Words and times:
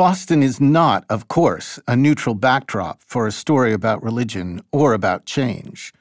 Boston 0.00 0.42
is 0.42 0.62
not, 0.62 1.04
of 1.10 1.28
course, 1.28 1.78
a 1.86 1.94
neutral 1.94 2.34
backdrop 2.34 3.02
for 3.02 3.26
a 3.26 3.30
story 3.30 3.74
about 3.74 4.02
religion 4.02 4.62
or 4.72 4.94
about 4.94 5.26
change. 5.26 5.92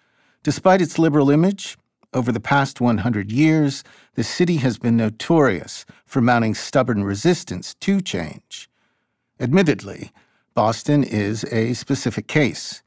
Despite 0.42 0.82
its 0.82 0.98
liberal 0.98 1.30
image, 1.30 1.78
over 2.14 2.32
the 2.32 2.40
past 2.40 2.80
100 2.80 3.30
years, 3.30 3.84
the 4.14 4.24
city 4.24 4.56
has 4.56 4.78
been 4.78 4.96
notorious 4.96 5.86
for 6.06 6.22
mounting 6.22 6.56
stubborn 6.56 7.04
resistance 7.04 7.76
to 7.82 8.00
change. 8.00 8.70
Admittedly, 9.38 10.14
Boston 10.54 11.04
is 11.04 11.44
a 11.52 11.74
specific 11.74 12.30
case, 12.30 12.82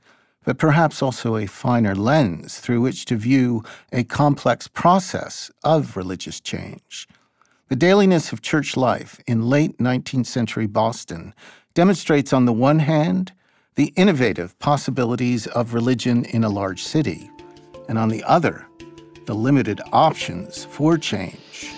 but 0.47 0.57
perhaps 0.57 1.03
also 1.03 1.37
a 1.37 1.47
finer 1.47 1.95
lens 1.95 2.59
through 2.59 2.81
which 2.81 3.05
to 3.05 3.17
view 3.17 3.63
a 3.93 4.03
complex 4.03 4.67
process 4.67 5.51
of 5.63 5.95
religious 5.95 6.41
change. 6.41 7.07
The 7.73 7.77
dailiness 7.77 8.35
of 8.35 8.43
church 8.43 8.77
life 8.77 9.19
in 9.27 9.49
late 9.49 9.79
19th 9.79 10.27
century 10.27 10.67
Boston 10.67 11.33
demonstrates, 11.73 12.31
on 12.31 12.45
the 12.45 12.53
one 12.53 12.81
hand, 12.81 13.33
the 13.77 13.95
innovative 13.97 14.59
possibilities 14.59 15.47
of 15.47 15.73
religion 15.73 16.27
in 16.27 16.45
a 16.45 16.51
large 16.51 16.83
city, 16.83 17.31
and 17.89 17.99
on 17.99 18.11
the 18.11 18.23
other, 18.25 18.67
the 19.25 19.35
limited 19.35 19.81
options 19.91 20.67
for 20.67 20.99
change. 20.99 21.73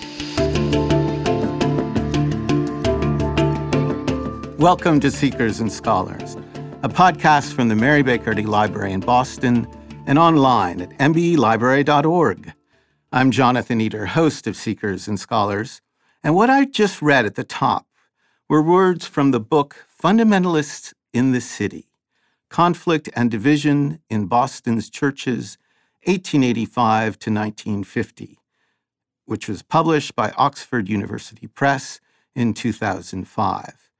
Welcome 4.58 4.98
to 4.98 5.12
Seekers 5.12 5.61
and 5.61 5.70
Scholars, 5.70 6.34
a 6.83 6.88
podcast 6.88 7.52
from 7.52 7.69
the 7.69 7.77
Mary 7.77 8.02
Baker 8.02 8.33
Eddy 8.33 8.47
Library 8.47 8.92
in 8.92 8.98
Boston 8.98 9.69
and 10.08 10.19
online 10.19 10.80
at 10.80 10.91
mbelibrary.org. 10.98 12.52
I'm 13.12 13.30
Jonathan 13.30 13.80
Eder, 13.80 14.06
host 14.06 14.48
of 14.48 14.56
Seekers 14.56 15.06
and 15.06 15.20
Scholars, 15.20 15.80
and 16.24 16.34
what 16.34 16.48
I 16.48 16.64
just 16.64 17.02
read 17.02 17.27
at 17.27 17.34
the 17.34 17.45
top 17.45 17.87
were 18.48 18.62
words 18.62 19.06
from 19.06 19.30
the 19.30 19.38
book 19.38 19.87
Fundamentalists 20.02 20.95
in 21.12 21.33
the 21.33 21.41
City 21.41 21.87
Conflict 22.48 23.10
and 23.14 23.30
Division 23.30 24.00
in 24.08 24.27
Boston's 24.27 24.89
Churches, 24.89 25.58
1885 26.05 27.19
to 27.19 27.30
1950, 27.30 28.39
which 29.27 29.48
was 29.48 29.62
published 29.62 30.17
by 30.17 30.30
Oxford 30.39 30.89
University 30.89 31.47
Press 31.47 32.00
in 32.34 32.55
2005. 32.55 33.91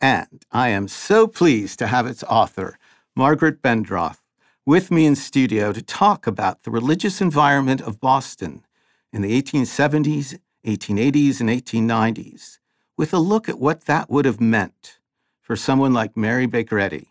And 0.00 0.44
I 0.50 0.70
am 0.70 0.88
so 0.88 1.28
pleased 1.28 1.78
to 1.78 1.86
have 1.86 2.06
its 2.06 2.24
author, 2.24 2.78
Margaret 3.14 3.62
Bendroth, 3.62 4.22
with 4.66 4.90
me 4.90 5.06
in 5.06 5.14
studio 5.14 5.72
to 5.72 5.82
talk 5.82 6.26
about 6.26 6.64
the 6.64 6.70
religious 6.70 7.20
environment 7.20 7.80
of 7.80 8.00
Boston 8.00 8.64
in 9.12 9.22
the 9.22 9.40
1870s 9.40 10.38
1880s 10.64 11.40
and 11.40 11.48
1890s, 11.48 12.58
with 12.96 13.12
a 13.12 13.18
look 13.18 13.48
at 13.48 13.58
what 13.58 13.86
that 13.86 14.10
would 14.10 14.24
have 14.24 14.40
meant 14.40 14.98
for 15.40 15.56
someone 15.56 15.92
like 15.92 16.16
Mary 16.16 16.46
Baker 16.46 16.78
Eddy, 16.78 17.08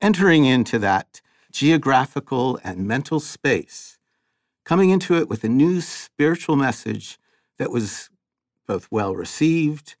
entering 0.00 0.44
into 0.44 0.78
that 0.78 1.20
geographical 1.52 2.58
and 2.64 2.86
mental 2.86 3.20
space, 3.20 3.98
coming 4.64 4.90
into 4.90 5.16
it 5.16 5.28
with 5.28 5.44
a 5.44 5.48
new 5.48 5.80
spiritual 5.80 6.56
message 6.56 7.18
that 7.58 7.70
was 7.70 8.10
both 8.66 8.88
well 8.90 9.14
received 9.14 9.96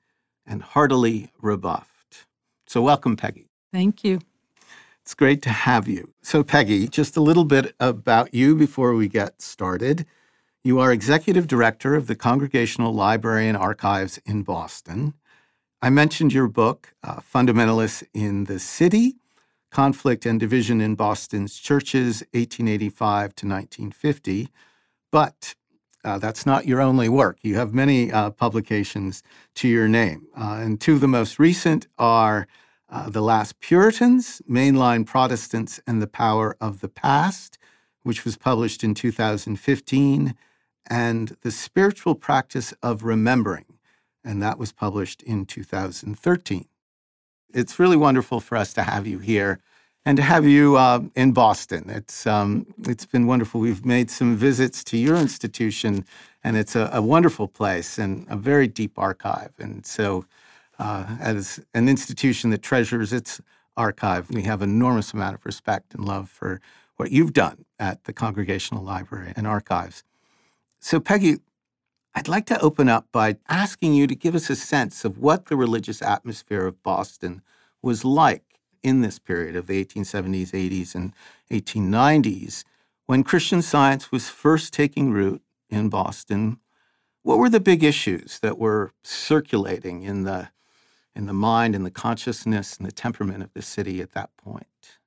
and 0.46 0.62
heartily 0.62 1.30
rebuffed. 1.40 2.26
So, 2.66 2.82
welcome, 2.82 3.16
Peggy. 3.16 3.48
Thank 3.72 4.04
you. 4.04 4.20
It's 5.02 5.14
great 5.14 5.40
to 5.42 5.50
have 5.50 5.88
you. 5.88 6.12
So, 6.20 6.42
Peggy, 6.42 6.86
just 6.86 7.16
a 7.16 7.22
little 7.22 7.44
bit 7.44 7.74
about 7.80 8.34
you 8.34 8.54
before 8.54 8.94
we 8.94 9.08
get 9.08 9.40
started. 9.40 10.06
You 10.64 10.80
are 10.80 10.92
executive 10.92 11.46
director 11.46 11.94
of 11.94 12.08
the 12.08 12.16
Congregational 12.16 12.92
Library 12.92 13.46
and 13.46 13.56
Archives 13.56 14.18
in 14.26 14.42
Boston. 14.42 15.14
I 15.80 15.88
mentioned 15.88 16.32
your 16.32 16.48
book, 16.48 16.94
uh, 17.04 17.20
Fundamentalists 17.20 18.02
in 18.12 18.44
the 18.44 18.58
City 18.58 19.16
Conflict 19.70 20.26
and 20.26 20.40
Division 20.40 20.80
in 20.80 20.96
Boston's 20.96 21.58
Churches, 21.58 22.22
1885 22.32 23.36
to 23.36 23.46
1950. 23.46 24.48
But 25.12 25.54
uh, 26.04 26.18
that's 26.18 26.44
not 26.44 26.66
your 26.66 26.80
only 26.80 27.08
work. 27.08 27.38
You 27.42 27.54
have 27.54 27.72
many 27.72 28.10
uh, 28.10 28.30
publications 28.30 29.22
to 29.56 29.68
your 29.68 29.86
name. 29.86 30.26
Uh, 30.36 30.58
and 30.60 30.80
two 30.80 30.94
of 30.94 31.00
the 31.00 31.06
most 31.06 31.38
recent 31.38 31.86
are 31.98 32.48
uh, 32.90 33.08
The 33.08 33.22
Last 33.22 33.60
Puritans, 33.60 34.42
Mainline 34.50 35.06
Protestants 35.06 35.78
and 35.86 36.02
the 36.02 36.08
Power 36.08 36.56
of 36.60 36.80
the 36.80 36.88
Past, 36.88 37.58
which 38.02 38.24
was 38.24 38.36
published 38.36 38.82
in 38.82 38.94
2015, 38.94 40.34
and 40.88 41.36
The 41.42 41.50
Spiritual 41.50 42.14
Practice 42.14 42.72
of 42.82 43.04
Remembering, 43.04 43.66
and 44.24 44.42
that 44.42 44.58
was 44.58 44.72
published 44.72 45.22
in 45.22 45.46
2013. 45.46 46.66
It's 47.54 47.78
really 47.78 47.96
wonderful 47.96 48.40
for 48.40 48.56
us 48.56 48.72
to 48.74 48.82
have 48.82 49.06
you 49.06 49.18
here 49.18 49.60
and 50.04 50.16
to 50.16 50.22
have 50.22 50.46
you 50.46 50.76
uh, 50.76 51.00
in 51.14 51.32
Boston. 51.32 51.90
It's, 51.90 52.26
um, 52.26 52.66
it's 52.86 53.06
been 53.06 53.26
wonderful. 53.26 53.60
We've 53.60 53.84
made 53.84 54.10
some 54.10 54.36
visits 54.36 54.82
to 54.84 54.96
your 54.96 55.16
institution, 55.16 56.04
and 56.42 56.56
it's 56.56 56.74
a, 56.74 56.90
a 56.92 57.02
wonderful 57.02 57.48
place 57.48 57.98
and 57.98 58.26
a 58.28 58.36
very 58.36 58.66
deep 58.66 58.98
archive. 58.98 59.52
And 59.58 59.84
so, 59.84 60.24
uh, 60.78 61.16
as 61.20 61.60
an 61.74 61.88
institution 61.88 62.50
that 62.50 62.62
treasures 62.62 63.12
its 63.12 63.40
archive, 63.76 64.30
we 64.30 64.42
have 64.42 64.62
enormous 64.62 65.12
amount 65.12 65.34
of 65.34 65.44
respect 65.44 65.92
and 65.92 66.04
love 66.04 66.30
for 66.30 66.60
what 66.96 67.10
you've 67.10 67.32
done 67.32 67.64
at 67.78 68.04
the 68.04 68.12
Congregational 68.12 68.82
Library 68.82 69.32
and 69.36 69.46
Archives. 69.46 70.04
So, 70.80 71.00
Peggy, 71.00 71.38
I'd 72.14 72.28
like 72.28 72.46
to 72.46 72.60
open 72.60 72.88
up 72.88 73.06
by 73.12 73.36
asking 73.48 73.94
you 73.94 74.06
to 74.06 74.14
give 74.14 74.34
us 74.34 74.50
a 74.50 74.56
sense 74.56 75.04
of 75.04 75.18
what 75.18 75.46
the 75.46 75.56
religious 75.56 76.02
atmosphere 76.02 76.66
of 76.66 76.82
Boston 76.82 77.42
was 77.82 78.04
like 78.04 78.44
in 78.82 79.00
this 79.00 79.18
period 79.18 79.56
of 79.56 79.66
the 79.66 79.84
1870s, 79.84 80.50
80s, 80.52 80.94
and 80.94 81.12
1890s 81.50 82.64
when 83.06 83.24
Christian 83.24 83.62
science 83.62 84.12
was 84.12 84.28
first 84.28 84.72
taking 84.72 85.10
root 85.12 85.42
in 85.70 85.88
Boston. 85.88 86.58
What 87.22 87.38
were 87.38 87.50
the 87.50 87.60
big 87.60 87.84
issues 87.84 88.38
that 88.40 88.58
were 88.58 88.92
circulating 89.02 90.02
in 90.02 90.24
the 90.24 90.50
in 91.14 91.26
the 91.26 91.32
mind 91.32 91.74
and 91.74 91.84
the 91.84 91.90
consciousness 91.90 92.76
and 92.76 92.86
the 92.86 92.92
temperament 92.92 93.42
of 93.42 93.52
the 93.52 93.62
city 93.62 94.00
at 94.00 94.12
that 94.12 94.30
point? 94.36 94.97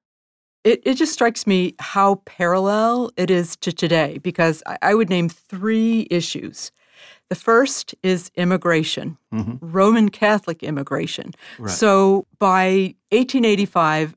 It, 0.64 0.82
it 0.86 0.94
just 0.96 1.14
strikes 1.14 1.48
me 1.48 1.74
how 1.80 2.22
parallel 2.26 3.12
it 3.18 3.32
is 3.32 3.56
to 3.58 3.72
today 3.72 4.20
because 4.20 4.62
I, 4.66 4.78
I 4.82 4.94
would 4.94 5.10
name 5.10 5.28
three 5.28 6.08
issues. 6.12 6.72
The 7.30 7.36
first 7.36 7.96
is 8.04 8.30
immigration, 8.36 9.18
mm-hmm. 9.34 9.56
Roman 9.62 10.10
Catholic 10.10 10.62
immigration. 10.62 11.34
Right. 11.58 11.72
So 11.72 12.28
by 12.40 12.96
1885, 13.12 14.16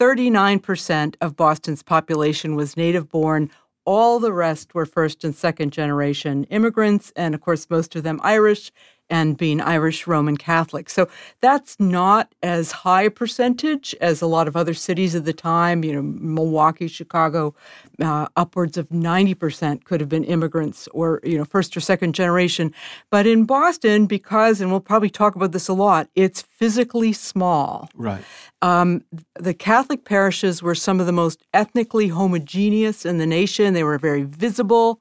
39% 0.00 1.16
of 1.20 1.36
Boston's 1.36 1.82
population 1.82 2.56
was 2.56 2.76
native 2.76 3.08
born. 3.08 3.50
All 3.84 4.18
the 4.18 4.32
rest 4.32 4.74
were 4.74 4.86
first 4.86 5.22
and 5.22 5.34
second 5.34 5.72
generation 5.72 6.44
immigrants, 6.44 7.12
and 7.14 7.34
of 7.34 7.40
course, 7.40 7.68
most 7.70 7.94
of 7.94 8.02
them 8.02 8.20
Irish 8.22 8.72
and 9.08 9.36
being 9.36 9.60
Irish 9.60 10.06
Roman 10.06 10.36
Catholic. 10.36 10.90
So 10.90 11.08
that's 11.40 11.78
not 11.78 12.34
as 12.42 12.72
high 12.72 13.02
a 13.02 13.10
percentage 13.10 13.94
as 14.00 14.20
a 14.20 14.26
lot 14.26 14.48
of 14.48 14.56
other 14.56 14.74
cities 14.74 15.14
of 15.14 15.24
the 15.24 15.32
time, 15.32 15.84
you 15.84 15.92
know, 15.92 16.02
Milwaukee, 16.02 16.88
Chicago, 16.88 17.54
uh, 18.00 18.26
upwards 18.36 18.76
of 18.76 18.88
90% 18.88 19.84
could 19.84 20.00
have 20.00 20.08
been 20.08 20.24
immigrants 20.24 20.88
or, 20.92 21.20
you 21.22 21.38
know, 21.38 21.44
first 21.44 21.76
or 21.76 21.80
second 21.80 22.14
generation. 22.14 22.72
But 23.10 23.26
in 23.26 23.44
Boston, 23.44 24.06
because, 24.06 24.60
and 24.60 24.70
we'll 24.70 24.80
probably 24.80 25.10
talk 25.10 25.36
about 25.36 25.52
this 25.52 25.68
a 25.68 25.72
lot, 25.72 26.08
it's 26.14 26.42
physically 26.42 27.12
small. 27.12 27.88
Right. 27.94 28.22
Um, 28.62 29.04
the 29.34 29.54
Catholic 29.54 30.04
parishes 30.04 30.62
were 30.62 30.74
some 30.74 31.00
of 31.00 31.06
the 31.06 31.12
most 31.12 31.42
ethnically 31.54 32.08
homogeneous 32.08 33.06
in 33.06 33.18
the 33.18 33.26
nation. 33.26 33.74
They 33.74 33.84
were 33.84 33.98
very 33.98 34.24
visible. 34.24 35.00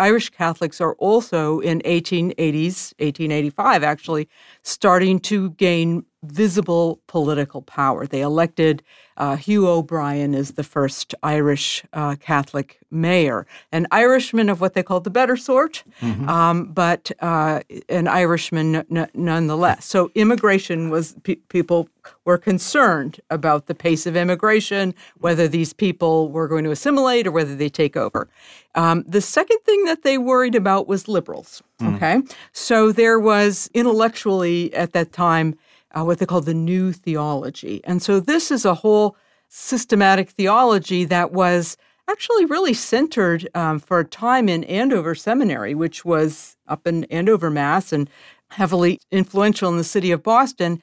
Irish 0.00 0.30
Catholics 0.30 0.80
are 0.80 0.94
also 0.94 1.60
in 1.60 1.80
1880s, 1.80 2.94
1885 2.98 3.84
actually, 3.84 4.28
starting 4.62 5.20
to 5.20 5.50
gain 5.50 6.06
visible 6.22 7.00
political 7.06 7.60
power. 7.60 8.06
They 8.06 8.22
elected 8.22 8.82
uh, 9.20 9.36
Hugh 9.36 9.68
O'Brien 9.68 10.34
is 10.34 10.52
the 10.52 10.64
first 10.64 11.14
Irish 11.22 11.84
uh, 11.92 12.16
Catholic 12.16 12.78
mayor, 12.90 13.46
an 13.70 13.86
Irishman 13.90 14.48
of 14.48 14.62
what 14.62 14.72
they 14.72 14.82
called 14.82 15.04
the 15.04 15.10
better 15.10 15.36
sort, 15.36 15.84
mm-hmm. 16.00 16.26
um, 16.26 16.72
but 16.72 17.12
uh, 17.20 17.60
an 17.90 18.08
Irishman 18.08 18.76
n- 18.90 19.10
nonetheless. 19.12 19.84
So 19.84 20.10
immigration 20.14 20.88
was 20.88 21.14
pe- 21.22 21.34
people 21.34 21.90
were 22.24 22.38
concerned 22.38 23.20
about 23.28 23.66
the 23.66 23.74
pace 23.74 24.06
of 24.06 24.16
immigration, 24.16 24.94
whether 25.18 25.46
these 25.46 25.74
people 25.74 26.30
were 26.30 26.48
going 26.48 26.64
to 26.64 26.70
assimilate 26.70 27.26
or 27.26 27.30
whether 27.30 27.54
they 27.54 27.68
take 27.68 27.98
over. 27.98 28.26
Um, 28.74 29.04
the 29.06 29.20
second 29.20 29.58
thing 29.66 29.84
that 29.84 30.02
they 30.02 30.16
worried 30.16 30.54
about 30.54 30.88
was 30.88 31.08
liberals. 31.08 31.62
Mm. 31.78 31.96
Okay, 31.96 32.22
so 32.52 32.90
there 32.90 33.18
was 33.18 33.68
intellectually 33.74 34.72
at 34.72 34.94
that 34.94 35.12
time 35.12 35.58
uh, 35.92 36.04
what 36.04 36.18
they 36.18 36.26
call 36.26 36.40
the 36.40 36.54
new 36.54 36.92
theology. 36.92 37.80
And 37.84 38.02
so 38.02 38.20
this 38.20 38.50
is 38.50 38.64
a 38.64 38.74
whole 38.74 39.16
systematic 39.48 40.30
theology 40.30 41.04
that 41.04 41.32
was 41.32 41.76
actually 42.08 42.44
really 42.44 42.74
centered 42.74 43.48
um, 43.54 43.78
for 43.78 44.00
a 44.00 44.04
time 44.04 44.48
in 44.48 44.64
Andover 44.64 45.14
Seminary, 45.14 45.74
which 45.74 46.04
was 46.04 46.56
up 46.66 46.86
in 46.86 47.04
Andover, 47.04 47.50
Mass, 47.50 47.92
and 47.92 48.10
heavily 48.50 48.98
influential 49.10 49.70
in 49.70 49.76
the 49.76 49.84
city 49.84 50.10
of 50.10 50.22
Boston. 50.22 50.82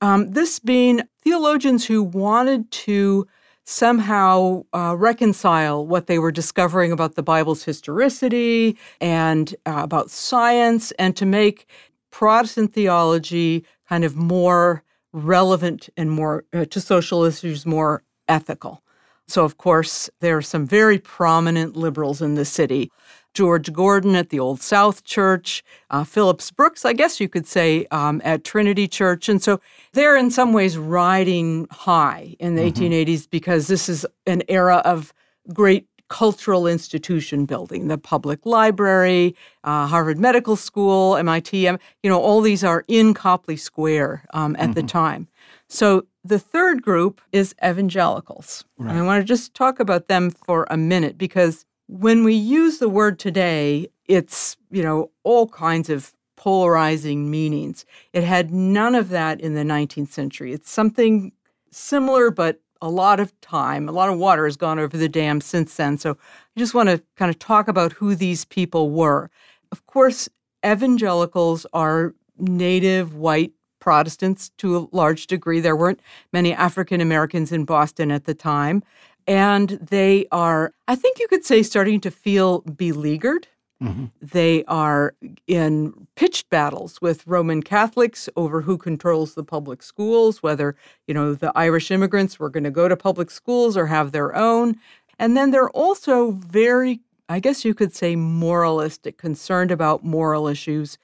Um, 0.00 0.30
this 0.30 0.58
being 0.58 1.02
theologians 1.22 1.86
who 1.86 2.02
wanted 2.02 2.70
to 2.70 3.26
somehow 3.64 4.64
uh, 4.72 4.96
reconcile 4.98 5.86
what 5.86 6.06
they 6.06 6.18
were 6.18 6.32
discovering 6.32 6.90
about 6.90 7.14
the 7.14 7.22
Bible's 7.22 7.64
historicity 7.64 8.76
and 9.00 9.54
uh, 9.66 9.80
about 9.82 10.10
science, 10.10 10.90
and 10.92 11.16
to 11.16 11.26
make 11.26 11.66
Protestant 12.10 12.72
theology 12.72 13.64
kind 13.92 14.04
of 14.04 14.16
more 14.16 14.82
relevant 15.12 15.90
and 15.98 16.10
more 16.10 16.44
uh, 16.54 16.64
to 16.64 16.80
social 16.80 17.24
issues, 17.24 17.66
more 17.66 18.02
ethical. 18.26 18.82
So, 19.28 19.44
of 19.44 19.58
course, 19.58 20.08
there 20.20 20.38
are 20.38 20.48
some 20.54 20.66
very 20.66 20.98
prominent 20.98 21.76
liberals 21.76 22.22
in 22.22 22.34
the 22.34 22.46
city. 22.46 22.90
George 23.34 23.70
Gordon 23.70 24.16
at 24.16 24.30
the 24.30 24.40
Old 24.40 24.62
South 24.62 25.04
Church, 25.04 25.62
uh, 25.90 26.04
Phillips 26.04 26.50
Brooks, 26.50 26.86
I 26.86 26.94
guess 26.94 27.20
you 27.20 27.28
could 27.28 27.46
say, 27.46 27.84
um, 27.90 28.22
at 28.24 28.44
Trinity 28.44 28.88
Church. 28.88 29.28
And 29.28 29.42
so 29.42 29.60
they're 29.92 30.16
in 30.16 30.30
some 30.30 30.54
ways 30.54 30.78
riding 30.78 31.66
high 31.70 32.34
in 32.38 32.54
the 32.54 32.62
mm-hmm. 32.62 32.84
1880s 32.84 33.28
because 33.28 33.66
this 33.66 33.90
is 33.90 34.06
an 34.26 34.42
era 34.48 34.78
of 34.86 35.12
great 35.52 35.86
cultural 36.12 36.66
institution 36.66 37.46
building 37.46 37.88
the 37.88 37.96
public 37.96 38.44
library, 38.44 39.34
uh, 39.64 39.86
Harvard 39.86 40.18
Medical 40.18 40.56
School, 40.56 41.16
MIT. 41.16 41.62
You 41.62 41.78
know, 42.04 42.20
all 42.20 42.42
these 42.42 42.62
are 42.62 42.84
in 42.86 43.14
Copley 43.14 43.56
Square 43.56 44.26
um, 44.34 44.54
at 44.56 44.64
mm-hmm. 44.64 44.72
the 44.72 44.82
time. 44.82 45.26
So 45.68 46.04
the 46.22 46.38
third 46.38 46.82
group 46.82 47.22
is 47.32 47.54
evangelicals. 47.64 48.62
Right. 48.76 48.90
And 48.90 48.98
I 48.98 49.02
want 49.02 49.22
to 49.22 49.24
just 49.26 49.54
talk 49.54 49.80
about 49.80 50.08
them 50.08 50.30
for 50.30 50.66
a 50.70 50.76
minute 50.76 51.16
because 51.16 51.64
when 51.88 52.24
we 52.24 52.34
use 52.34 52.76
the 52.76 52.90
word 52.90 53.18
today, 53.18 53.88
it's, 54.04 54.58
you 54.70 54.82
know, 54.82 55.10
all 55.22 55.48
kinds 55.48 55.88
of 55.88 56.12
polarizing 56.36 57.30
meanings. 57.30 57.86
It 58.12 58.24
had 58.24 58.52
none 58.52 58.94
of 58.94 59.08
that 59.08 59.40
in 59.40 59.54
the 59.54 59.62
19th 59.62 60.08
century. 60.10 60.52
It's 60.52 60.70
something 60.70 61.32
similar, 61.70 62.30
but 62.30 62.60
a 62.82 62.90
lot 62.90 63.20
of 63.20 63.40
time, 63.40 63.88
a 63.88 63.92
lot 63.92 64.10
of 64.10 64.18
water 64.18 64.44
has 64.44 64.56
gone 64.56 64.78
over 64.78 64.98
the 64.98 65.08
dam 65.08 65.40
since 65.40 65.76
then. 65.76 65.96
So 65.96 66.10
I 66.10 66.58
just 66.60 66.74
want 66.74 66.88
to 66.88 67.02
kind 67.16 67.30
of 67.30 67.38
talk 67.38 67.68
about 67.68 67.92
who 67.92 68.14
these 68.14 68.44
people 68.44 68.90
were. 68.90 69.30
Of 69.70 69.86
course, 69.86 70.28
evangelicals 70.66 71.64
are 71.72 72.14
native 72.38 73.14
white 73.14 73.52
Protestants 73.80 74.50
to 74.58 74.76
a 74.76 74.86
large 74.92 75.26
degree. 75.26 75.58
There 75.58 75.74
weren't 75.74 76.00
many 76.32 76.52
African 76.52 77.00
Americans 77.00 77.50
in 77.50 77.64
Boston 77.64 78.12
at 78.12 78.26
the 78.26 78.34
time. 78.34 78.84
And 79.26 79.70
they 79.70 80.26
are, 80.30 80.72
I 80.86 80.94
think 80.94 81.18
you 81.18 81.26
could 81.26 81.44
say, 81.44 81.62
starting 81.62 82.00
to 82.00 82.10
feel 82.10 82.60
beleaguered. 82.60 83.48
Mm-hmm. 83.82 84.04
They 84.20 84.64
are 84.64 85.14
in 85.46 86.06
pitched 86.14 86.48
battles 86.50 87.00
with 87.02 87.26
Roman 87.26 87.62
Catholics 87.62 88.28
over 88.36 88.60
who 88.60 88.78
controls 88.78 89.34
the 89.34 89.42
public 89.42 89.82
schools, 89.82 90.42
whether, 90.42 90.76
you 91.06 91.14
know, 91.14 91.34
the 91.34 91.52
Irish 91.56 91.90
immigrants 91.90 92.38
were 92.38 92.48
going 92.48 92.64
to 92.64 92.70
go 92.70 92.86
to 92.88 92.96
public 92.96 93.30
schools 93.30 93.76
or 93.76 93.86
have 93.86 94.12
their 94.12 94.34
own. 94.36 94.76
And 95.18 95.36
then 95.36 95.50
they're 95.50 95.70
also 95.70 96.30
very, 96.30 97.00
I 97.28 97.40
guess 97.40 97.64
you 97.64 97.74
could 97.74 97.94
say, 97.94 98.14
moralistic, 98.14 99.18
concerned 99.18 99.70
about 99.70 100.04
moral 100.04 100.46
issues. 100.46 100.96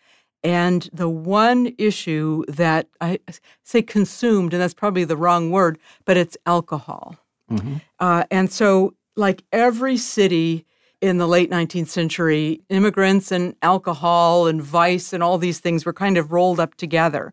And 0.45 0.89
the 0.93 1.09
one 1.09 1.75
issue 1.79 2.45
that 2.47 2.87
I 3.01 3.19
say 3.65 3.83
consumed, 3.83 4.55
and 4.55 4.63
that's 4.63 4.75
probably 4.75 5.05
the 5.05 5.17
wrong 5.17 5.51
word, 5.51 5.79
but 6.05 6.17
it's 6.17 6.37
alcohol. 6.47 7.17
Mm-hmm. 7.51 7.77
Uh, 7.99 8.25
and 8.31 8.53
so, 8.53 8.95
like 9.17 9.43
every 9.53 9.97
city 9.97 10.65
in 11.01 11.19
the 11.19 11.29
late 11.29 11.51
19th 11.51 11.89
century, 11.89 12.61
immigrants 12.69 13.31
and 13.31 13.55
alcohol 13.63 14.47
and 14.47 14.63
vice 14.63 15.13
and 15.13 15.23
all 15.23 15.39
these 15.39 15.61
things 15.61 15.87
were 15.87 15.93
kind 15.93 16.19
of 16.19 16.33
rolled 16.33 16.61
up 16.61 16.75
together. 16.75 17.33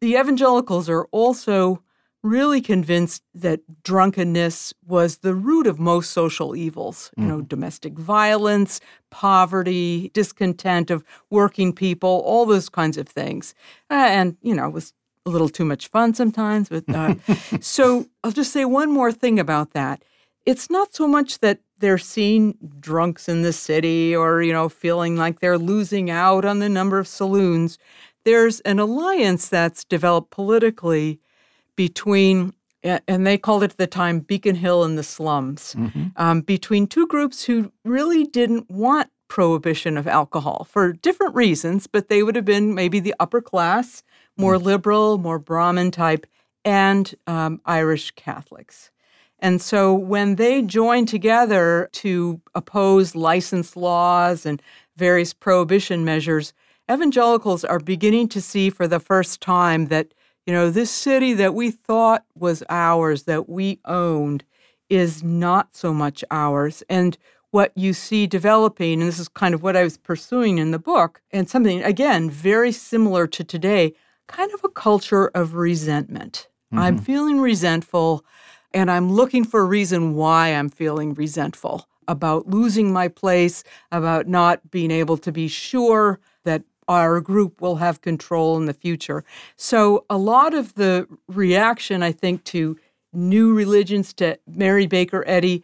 The 0.00 0.14
evangelicals 0.14 0.88
are 0.88 1.04
also 1.06 1.82
really 2.22 2.60
convinced 2.60 3.22
that 3.34 3.60
drunkenness 3.82 4.74
was 4.86 5.18
the 5.18 5.34
root 5.34 5.66
of 5.66 5.78
most 5.78 6.10
social 6.10 6.54
evils, 6.54 7.10
you 7.16 7.24
know, 7.24 7.38
mm-hmm. 7.38 7.46
domestic 7.46 7.94
violence, 7.94 8.80
poverty, 9.10 10.10
discontent 10.12 10.90
of 10.90 11.02
working 11.30 11.72
people, 11.72 12.22
all 12.26 12.44
those 12.44 12.68
kinds 12.68 12.98
of 12.98 13.08
things. 13.08 13.54
Uh, 13.90 14.06
and, 14.08 14.36
you 14.42 14.54
know, 14.54 14.68
it 14.68 14.74
was 14.74 14.92
a 15.24 15.30
little 15.30 15.48
too 15.48 15.64
much 15.64 15.88
fun 15.88 16.12
sometimes. 16.12 16.68
But 16.68 16.84
uh, 16.88 17.14
so 17.60 18.06
I'll 18.22 18.32
just 18.32 18.52
say 18.52 18.64
one 18.64 18.90
more 18.90 19.12
thing 19.12 19.38
about 19.38 19.72
that. 19.72 20.02
It's 20.44 20.70
not 20.70 20.94
so 20.94 21.08
much 21.08 21.38
that 21.40 21.60
they're 21.80 21.98
seeing 21.98 22.56
drunks 22.78 23.28
in 23.28 23.42
the 23.42 23.52
city 23.52 24.14
or 24.14 24.42
you 24.42 24.52
know 24.52 24.68
feeling 24.68 25.16
like 25.16 25.40
they're 25.40 25.58
losing 25.58 26.10
out 26.10 26.44
on 26.44 26.58
the 26.60 26.68
number 26.68 26.98
of 26.98 27.08
saloons. 27.08 27.78
There's 28.24 28.60
an 28.60 28.78
alliance 28.78 29.48
that's 29.48 29.84
developed 29.84 30.30
politically 30.30 31.20
between 31.76 32.52
and 32.82 33.26
they 33.26 33.36
called 33.36 33.62
it 33.62 33.72
at 33.72 33.76
the 33.76 33.86
time 33.86 34.20
Beacon 34.20 34.54
Hill 34.54 34.84
and 34.84 34.96
the 34.96 35.02
slums, 35.02 35.74
mm-hmm. 35.76 36.06
um, 36.16 36.40
between 36.40 36.86
two 36.86 37.06
groups 37.06 37.44
who 37.44 37.72
really 37.84 38.24
didn't 38.24 38.70
want 38.70 39.10
prohibition 39.28 39.96
of 39.96 40.06
alcohol 40.08 40.66
for 40.68 40.92
different 40.92 41.34
reasons, 41.34 41.86
but 41.86 42.08
they 42.08 42.22
would 42.22 42.36
have 42.36 42.44
been 42.44 42.74
maybe 42.74 42.98
the 42.98 43.14
upper 43.20 43.40
class 43.40 44.02
more 44.36 44.56
mm. 44.56 44.62
liberal, 44.62 45.18
more 45.18 45.38
Brahmin 45.38 45.90
type, 45.90 46.26
and 46.64 47.14
um, 47.26 47.60
Irish 47.64 48.10
Catholics. 48.12 48.89
And 49.40 49.60
so 49.60 49.92
when 49.94 50.36
they 50.36 50.62
joined 50.62 51.08
together 51.08 51.88
to 51.92 52.40
oppose 52.54 53.14
license 53.14 53.74
laws 53.74 54.46
and 54.46 54.62
various 54.96 55.32
prohibition 55.32 56.04
measures, 56.04 56.52
evangelicals 56.90 57.64
are 57.64 57.80
beginning 57.80 58.28
to 58.28 58.40
see 58.40 58.70
for 58.70 58.86
the 58.86 59.00
first 59.00 59.40
time 59.40 59.86
that, 59.86 60.12
you 60.46 60.52
know, 60.52 60.70
this 60.70 60.90
city 60.90 61.32
that 61.34 61.54
we 61.54 61.70
thought 61.70 62.24
was 62.34 62.62
ours, 62.68 63.22
that 63.24 63.48
we 63.48 63.80
owned, 63.86 64.44
is 64.88 65.22
not 65.22 65.74
so 65.74 65.94
much 65.94 66.22
ours. 66.30 66.82
And 66.88 67.16
what 67.50 67.72
you 67.74 67.92
see 67.92 68.26
developing, 68.26 69.00
and 69.00 69.08
this 69.08 69.18
is 69.18 69.28
kind 69.28 69.54
of 69.54 69.62
what 69.62 69.76
I 69.76 69.82
was 69.82 69.96
pursuing 69.96 70.58
in 70.58 70.70
the 70.70 70.78
book, 70.78 71.20
and 71.32 71.48
something, 71.48 71.82
again, 71.82 72.30
very 72.30 72.72
similar 72.72 73.26
to 73.28 73.42
today, 73.42 73.94
kind 74.26 74.52
of 74.52 74.62
a 74.62 74.68
culture 74.68 75.28
of 75.28 75.54
resentment. 75.54 76.48
Mm-hmm. 76.72 76.78
I'm 76.78 76.98
feeling 76.98 77.40
resentful 77.40 78.24
and 78.72 78.90
I'm 78.90 79.12
looking 79.12 79.44
for 79.44 79.60
a 79.60 79.64
reason 79.64 80.14
why 80.14 80.48
I'm 80.48 80.68
feeling 80.68 81.14
resentful 81.14 81.88
about 82.08 82.48
losing 82.48 82.92
my 82.92 83.08
place, 83.08 83.62
about 83.92 84.26
not 84.26 84.70
being 84.70 84.90
able 84.90 85.16
to 85.18 85.30
be 85.30 85.48
sure 85.48 86.18
that 86.44 86.62
our 86.88 87.20
group 87.20 87.60
will 87.60 87.76
have 87.76 88.00
control 88.00 88.56
in 88.56 88.66
the 88.66 88.74
future. 88.74 89.24
So, 89.56 90.04
a 90.10 90.18
lot 90.18 90.54
of 90.54 90.74
the 90.74 91.06
reaction, 91.28 92.02
I 92.02 92.10
think, 92.10 92.42
to 92.44 92.76
new 93.12 93.54
religions, 93.54 94.12
to 94.14 94.38
Mary 94.46 94.86
Baker 94.86 95.22
Eddy, 95.26 95.62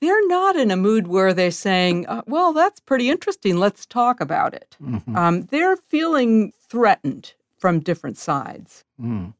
they're 0.00 0.26
not 0.28 0.54
in 0.54 0.70
a 0.70 0.76
mood 0.76 1.08
where 1.08 1.34
they're 1.34 1.50
saying, 1.50 2.06
uh, 2.06 2.22
well, 2.26 2.52
that's 2.52 2.78
pretty 2.78 3.10
interesting. 3.10 3.56
Let's 3.56 3.84
talk 3.84 4.20
about 4.20 4.54
it. 4.54 4.76
Mm-hmm. 4.80 5.16
Um, 5.16 5.42
they're 5.46 5.76
feeling 5.76 6.52
threatened 6.68 7.34
from 7.56 7.80
different 7.80 8.16
sides. 8.16 8.84
Mm. 9.02 9.34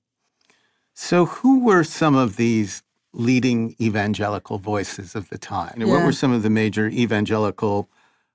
So, 0.93 1.27
who 1.27 1.61
were 1.61 1.85
some 1.85 2.17
of 2.17 2.35
these 2.37 2.83
leading 3.19 3.77
evangelical 3.81 4.59
voices 4.59 5.15
of 5.15 5.29
the 5.29 5.37
time? 5.37 5.75
Yeah. 5.77 5.87
What 5.87 6.07
were 6.07 6.13
some 6.13 6.33
of 6.33 6.43
the 6.43 6.51
major 6.51 6.89
evangelical 6.89 7.91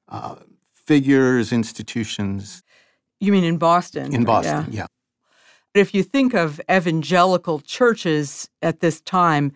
uh, 0.10 0.36
figures, 0.74 1.52
institutions? 1.52 2.62
You 3.20 3.32
mean 3.32 3.46
in 3.46 3.58
Boston? 3.58 4.14
In 4.14 4.26
Boston, 4.26 4.68
yeah. 4.70 4.82
yeah. 4.82 4.88
If 5.74 5.96
you 5.96 6.04
think 6.04 6.36
of 6.36 6.62
evangelical 6.70 7.60
churches 7.62 8.50
at 8.62 8.82
this 8.82 9.02
time, 9.02 9.54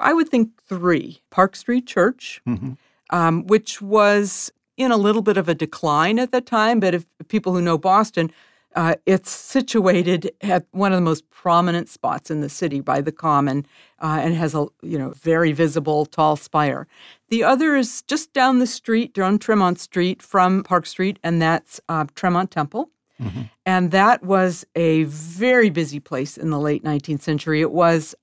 I 0.00 0.12
would 0.12 0.28
think 0.28 0.50
three 0.62 1.20
Park 1.30 1.54
Street 1.54 1.86
Church, 1.86 2.40
mm-hmm. 2.48 2.72
um, 3.10 3.46
which 3.46 3.80
was 3.80 4.50
in 4.76 4.90
a 4.90 4.96
little 4.96 5.22
bit 5.22 5.36
of 5.36 5.48
a 5.48 5.54
decline 5.54 6.18
at 6.18 6.32
that 6.32 6.46
time, 6.46 6.80
but 6.80 6.94
if 6.94 7.04
people 7.28 7.52
who 7.52 7.60
know 7.60 7.76
Boston, 7.76 8.32
uh, 8.76 8.94
it's 9.06 9.30
situated 9.30 10.30
at 10.42 10.66
one 10.70 10.92
of 10.92 10.96
the 10.96 11.02
most 11.02 11.28
prominent 11.30 11.88
spots 11.88 12.30
in 12.30 12.40
the 12.40 12.48
city 12.48 12.80
by 12.80 13.00
the 13.00 13.12
Common, 13.12 13.66
uh, 14.00 14.20
and 14.22 14.34
has 14.34 14.54
a 14.54 14.66
you 14.82 14.98
know 14.98 15.10
very 15.10 15.52
visible 15.52 16.06
tall 16.06 16.36
spire. 16.36 16.86
The 17.28 17.44
other 17.44 17.76
is 17.76 18.02
just 18.02 18.32
down 18.32 18.58
the 18.58 18.66
street, 18.66 19.18
on 19.18 19.38
Tremont 19.38 19.80
Street 19.80 20.22
from 20.22 20.62
Park 20.62 20.86
Street, 20.86 21.18
and 21.22 21.40
that's 21.40 21.80
uh, 21.88 22.06
Tremont 22.14 22.50
Temple. 22.50 22.90
Mm-hmm. 23.20 23.42
And 23.66 23.90
that 23.90 24.22
was 24.22 24.64
a 24.74 25.04
very 25.04 25.68
busy 25.68 26.00
place 26.00 26.38
in 26.38 26.50
the 26.50 26.58
late 26.58 26.82
19th 26.82 27.20
century. 27.20 27.60
It 27.60 27.70
was 27.70 28.14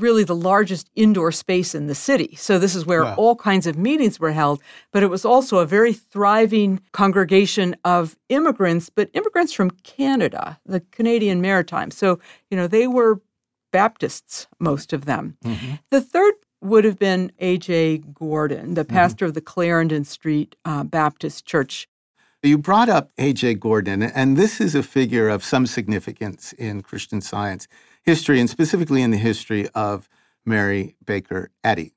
really 0.00 0.24
the 0.24 0.36
largest 0.36 0.90
indoor 0.94 1.32
space 1.32 1.74
in 1.74 1.86
the 1.86 1.94
city. 1.94 2.34
So 2.36 2.58
this 2.58 2.74
is 2.74 2.86
where 2.86 3.04
wow. 3.04 3.14
all 3.16 3.36
kinds 3.36 3.66
of 3.66 3.76
meetings 3.76 4.20
were 4.20 4.32
held, 4.32 4.62
but 4.92 5.02
it 5.02 5.08
was 5.08 5.24
also 5.24 5.58
a 5.58 5.66
very 5.66 5.92
thriving 5.92 6.80
congregation 6.92 7.76
of 7.84 8.16
immigrants, 8.28 8.90
but 8.90 9.10
immigrants 9.14 9.52
from 9.52 9.70
Canada, 9.70 10.58
the 10.66 10.80
Canadian 10.80 11.40
Maritime. 11.40 11.90
So, 11.90 12.18
you 12.50 12.56
know, 12.56 12.66
they 12.66 12.86
were 12.86 13.20
Baptists, 13.72 14.46
most 14.58 14.92
of 14.92 15.04
them. 15.04 15.36
Mm-hmm. 15.44 15.74
The 15.90 16.00
third 16.00 16.34
would 16.62 16.84
have 16.84 16.98
been 16.98 17.32
A.J. 17.38 17.98
Gordon, 17.98 18.74
the 18.74 18.84
mm-hmm. 18.84 18.94
pastor 18.94 19.24
mm-hmm. 19.24 19.30
of 19.30 19.34
the 19.34 19.40
Clarendon 19.40 20.04
Street 20.04 20.56
uh, 20.64 20.84
Baptist 20.84 21.44
Church. 21.44 21.88
You 22.42 22.58
brought 22.58 22.88
up 22.88 23.10
A.J. 23.18 23.54
Gordon, 23.54 24.02
and 24.02 24.36
this 24.36 24.60
is 24.60 24.74
a 24.74 24.82
figure 24.82 25.28
of 25.28 25.42
some 25.42 25.66
significance 25.66 26.52
in 26.54 26.82
Christian 26.82 27.20
science. 27.20 27.66
History, 28.06 28.40
and 28.40 28.48
specifically 28.48 29.02
in 29.02 29.10
the 29.10 29.18
history 29.18 29.68
of 29.74 30.08
Mary 30.46 30.96
Baker 31.04 31.50
Eddy. 31.62 31.92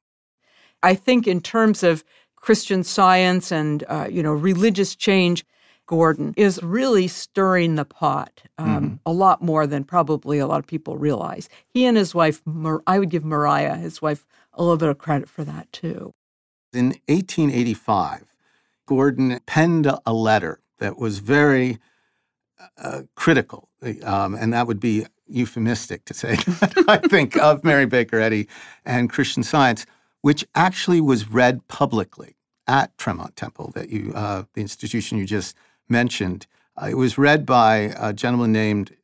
I 0.83 0.95
think, 0.95 1.27
in 1.27 1.39
terms 1.39 1.83
of 1.83 2.03
Christian 2.35 2.83
science 2.83 3.51
and 3.51 3.83
uh, 3.87 4.07
you 4.09 4.23
know 4.23 4.33
religious 4.33 4.95
change, 4.95 5.45
Gordon 5.85 6.33
is 6.37 6.61
really 6.61 7.07
stirring 7.07 7.75
the 7.75 7.85
pot 7.85 8.43
um, 8.57 8.67
mm-hmm. 8.67 8.95
a 9.05 9.11
lot 9.11 9.41
more 9.41 9.65
than 9.65 9.83
probably 9.83 10.39
a 10.39 10.47
lot 10.47 10.59
of 10.59 10.67
people 10.67 10.97
realize. 10.97 11.49
He 11.67 11.85
and 11.85 11.97
his 11.97 12.13
wife, 12.13 12.41
I 12.85 12.99
would 12.99 13.09
give 13.09 13.25
Mariah, 13.25 13.75
his 13.75 14.01
wife, 14.01 14.25
a 14.53 14.61
little 14.61 14.77
bit 14.77 14.89
of 14.89 14.97
credit 14.97 15.29
for 15.29 15.43
that 15.43 15.71
too. 15.71 16.13
In 16.73 16.89
1885, 17.07 18.35
Gordon 18.85 19.39
penned 19.47 19.91
a 20.05 20.13
letter 20.13 20.59
that 20.77 20.99
was 20.99 21.19
very 21.19 21.79
uh, 22.77 23.03
critical, 23.15 23.69
um, 24.03 24.35
and 24.35 24.53
that 24.53 24.67
would 24.67 24.79
be 24.79 25.05
euphemistic 25.29 26.05
to 26.05 26.13
say, 26.13 26.33
I 26.87 26.97
think, 26.97 27.37
of 27.37 27.63
Mary 27.63 27.85
Baker 27.85 28.19
Eddy 28.19 28.47
and 28.85 29.09
Christian 29.09 29.43
Science, 29.43 29.85
which 30.21 30.45
actually 30.55 31.01
was 31.01 31.29
read 31.29 31.67
publicly 31.67 32.35
at 32.67 32.97
Tremont 32.97 33.35
Temple, 33.35 33.71
that 33.75 33.89
you, 33.89 34.11
uh, 34.13 34.43
the 34.53 34.61
institution 34.61 35.17
you 35.17 35.25
just 35.25 35.55
mentioned. 35.87 36.47
Uh, 36.81 36.87
it 36.87 36.97
was 36.97 37.17
read 37.17 37.45
by 37.45 37.93
a 37.97 38.13
gentleman 38.13 38.51
named 38.51 38.95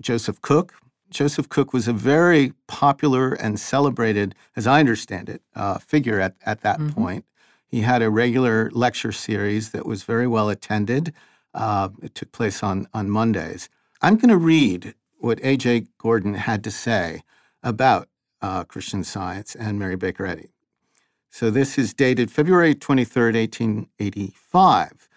Joseph 0.00 0.40
Cook. 0.40 0.74
Joseph 1.10 1.48
Cook 1.48 1.72
was 1.72 1.88
a 1.88 1.92
very 1.92 2.52
popular 2.66 3.32
and 3.34 3.58
celebrated, 3.58 4.34
as 4.56 4.66
I 4.66 4.80
understand 4.80 5.28
it, 5.28 5.42
uh, 5.54 5.78
figure 5.78 6.20
at, 6.20 6.34
at 6.44 6.62
that 6.62 6.78
mm-hmm. 6.78 6.90
point. 6.90 7.24
He 7.66 7.80
had 7.80 8.02
a 8.02 8.10
regular 8.10 8.70
lecture 8.72 9.12
series 9.12 9.70
that 9.70 9.86
was 9.86 10.02
very 10.02 10.26
well 10.26 10.48
attended. 10.48 11.12
Uh, 11.52 11.88
it 12.02 12.14
took 12.14 12.32
place 12.32 12.62
on, 12.62 12.88
on 12.92 13.10
Mondays. 13.10 13.68
I'm 14.02 14.16
going 14.16 14.28
to 14.28 14.36
read 14.36 14.94
what 15.24 15.40
A.J. 15.42 15.86
Gordon 15.96 16.34
had 16.34 16.62
to 16.64 16.70
say 16.70 17.22
about 17.62 18.08
uh, 18.42 18.62
Christian 18.64 19.02
Science 19.02 19.54
and 19.54 19.78
Mary 19.78 19.96
Baker 19.96 20.26
Eddy. 20.26 20.50
So 21.30 21.50
this 21.50 21.78
is 21.78 21.94
dated 21.94 22.30
February 22.30 22.74
23rd, 22.74 23.34
1885, 23.34 25.08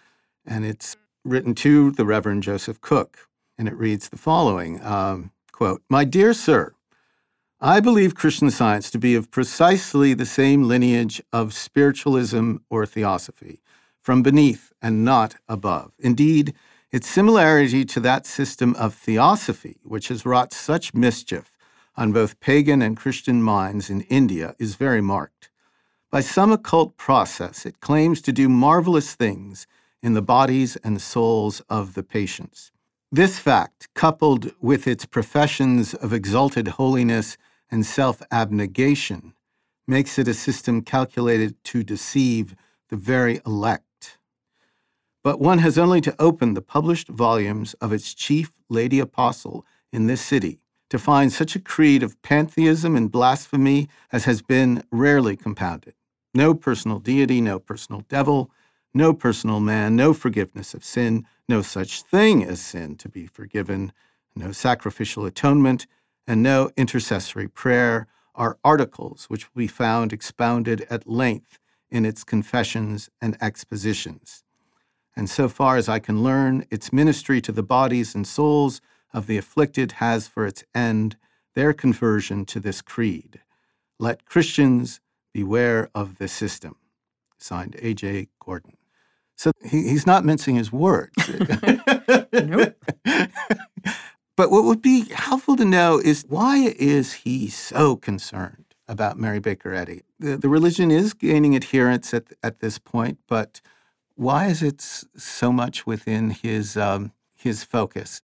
and 0.46 0.66
it's 0.66 0.96
written 1.26 1.54
to 1.56 1.92
the 1.92 2.06
Reverend 2.06 2.44
Joseph 2.44 2.80
Cook, 2.80 3.28
and 3.58 3.68
it 3.68 3.76
reads 3.76 4.08
the 4.08 4.18
following 4.18 4.82
um, 4.82 5.32
quote, 5.52 5.82
My 5.90 6.06
dear 6.06 6.34
sir, 6.34 6.74
I 7.60 7.82
believe 7.82 8.16
Christian 8.16 8.50
science 8.50 8.90
to 8.92 8.98
be 8.98 9.14
of 9.14 9.30
precisely 9.30 10.14
the 10.14 10.26
same 10.26 10.70
lineage 10.70 11.22
of 11.34 11.54
spiritualism 11.54 12.58
or 12.70 12.86
theosophy, 12.86 13.62
from 14.00 14.24
beneath 14.24 14.72
and 14.82 15.04
not 15.04 15.36
above. 15.50 15.92
Indeed, 16.00 16.54
its 16.92 17.10
similarity 17.10 17.84
to 17.86 18.00
that 18.00 18.26
system 18.26 18.74
of 18.76 18.94
theosophy, 18.94 19.78
which 19.84 20.08
has 20.08 20.26
wrought 20.26 20.54
such 20.54 20.94
mischief 20.94 21.52
on 21.96 22.12
both 22.12 22.40
pagan 22.40 22.82
and 22.82 22.96
Christian 22.96 23.42
minds 23.42 23.90
in 23.90 24.02
India, 24.02 24.56
is 24.60 24.76
very 24.76 25.02
marked. 25.02 25.50
By 26.10 26.22
some 26.22 26.52
occult 26.52 26.96
process, 26.96 27.66
it 27.66 27.82
claims 27.82 28.22
to 28.22 28.32
do 28.32 28.48
marvelous 28.48 29.16
things 29.16 29.68
in 30.02 30.14
the 30.14 30.22
bodies 30.22 30.78
and 30.78 31.02
souls 31.02 31.62
of 31.70 31.96
the 31.96 32.04
patients. 32.04 32.72
This 33.12 33.40
fact, 33.40 33.90
coupled 33.94 34.52
with 34.62 34.88
its 34.88 35.06
professions 35.06 35.94
of 35.94 36.14
exalted 36.14 36.68
holiness 36.70 37.38
and 37.70 37.86
self 37.86 38.22
abnegation, 38.32 39.34
makes 39.88 40.18
it 40.20 40.28
a 40.28 40.34
system 40.34 40.82
calculated 40.82 41.62
to 41.66 41.84
deceive 41.84 42.56
the 42.90 42.96
very 42.96 43.42
elect. 43.46 43.87
But 45.28 45.42
one 45.42 45.58
has 45.58 45.78
only 45.78 46.00
to 46.00 46.16
open 46.20 46.54
the 46.54 46.62
published 46.62 47.10
volumes 47.10 47.74
of 47.82 47.92
its 47.92 48.14
chief 48.14 48.54
lady 48.70 49.02
apostle 49.02 49.66
in 49.92 50.08
this 50.08 50.22
city 50.22 50.62
to 50.90 50.98
find 50.98 51.34
such 51.34 51.54
a 51.54 51.60
creed 51.60 52.02
of 52.02 52.22
pantheism 52.22 52.96
and 52.96 53.12
blasphemy 53.12 53.90
as 54.10 54.24
has 54.24 54.42
been 54.42 54.84
rarely 54.90 55.36
compounded. 55.36 55.96
No 56.34 56.54
personal 56.54 57.00
deity, 57.00 57.42
no 57.42 57.60
personal 57.60 58.06
devil, 58.08 58.52
no 58.94 59.14
personal 59.14 59.60
man, 59.60 59.98
no 59.98 60.14
forgiveness 60.14 60.74
of 60.74 60.86
sin, 60.86 61.26
no 61.50 61.62
such 61.62 62.04
thing 62.04 62.46
as 62.46 62.62
sin 62.62 62.96
to 62.96 63.10
be 63.10 63.28
forgiven, 63.28 63.92
no 64.34 64.54
sacrificial 64.54 65.26
atonement, 65.26 65.88
and 66.26 66.42
no 66.42 66.72
intercessory 66.78 67.50
prayer 67.50 68.08
are 68.34 68.58
articles 68.64 69.26
which 69.26 69.54
will 69.54 69.60
be 69.60 69.68
found 69.68 70.14
expounded 70.14 70.88
at 70.90 71.06
length 71.06 71.60
in 71.92 72.06
its 72.06 72.24
confessions 72.24 73.10
and 73.22 73.36
expositions. 73.42 74.46
And 75.18 75.28
so 75.28 75.50
far 75.50 75.78
as 75.78 75.90
I 75.90 75.98
can 75.98 76.22
learn, 76.22 76.68
its 76.70 76.94
ministry 76.94 77.42
to 77.42 77.52
the 77.52 77.64
bodies 77.64 78.14
and 78.14 78.26
souls 78.26 78.82
of 79.12 79.26
the 79.26 79.36
afflicted 79.36 79.94
has 79.94 80.28
for 80.28 80.46
its 80.46 80.64
end 80.76 81.18
their 81.56 81.74
conversion 81.74 82.46
to 82.46 82.60
this 82.60 82.84
creed. 82.84 83.42
Let 83.98 84.26
Christians 84.26 85.00
beware 85.34 85.90
of 85.96 86.20
the 86.20 86.28
system. 86.28 86.76
Signed, 87.40 87.78
A.J. 87.82 88.28
Gordon. 88.40 88.78
So 89.36 89.52
he, 89.66 89.90
he's 89.90 90.06
not 90.06 90.24
mincing 90.24 90.56
his 90.56 90.72
words. 90.72 91.16
nope. 92.34 92.76
but 94.36 94.52
what 94.52 94.66
would 94.66 94.84
be 94.84 95.10
helpful 95.12 95.56
to 95.56 95.66
know 95.66 96.00
is 96.00 96.26
why 96.30 96.76
is 96.78 97.14
he 97.14 97.50
so 97.50 97.96
concerned 97.96 98.66
about 98.88 99.18
Mary 99.18 99.40
Baker 99.40 99.74
Eddy? 99.74 100.04
The, 100.20 100.38
the 100.38 100.50
religion 100.50 100.92
is 100.92 101.16
gaining 101.16 101.56
adherents 101.56 102.14
at, 102.14 102.26
at 102.44 102.60
this 102.60 102.78
point, 102.78 103.18
but 103.28 103.62
why 104.18 104.48
is 104.48 104.62
it 104.62 104.82
so 104.82 105.52
much 105.52 105.88
within 105.88 106.32
his 106.32 106.76
um, 106.76 107.14
his 107.36 107.64
focus? 107.64 108.22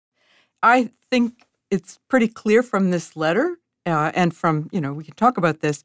I 0.62 0.91
think 1.10 1.46
it's 1.72 2.00
pretty 2.08 2.27
clear 2.27 2.62
from 2.63 2.91
this 2.91 3.15
letter 3.15 3.58
uh, 3.86 4.12
and 4.13 4.36
from 4.36 4.70
you 4.72 4.82
know 4.82 4.94
we 4.94 5.03
can 5.03 5.15
talk 5.15 5.38
about 5.38 5.62
this 5.62 5.84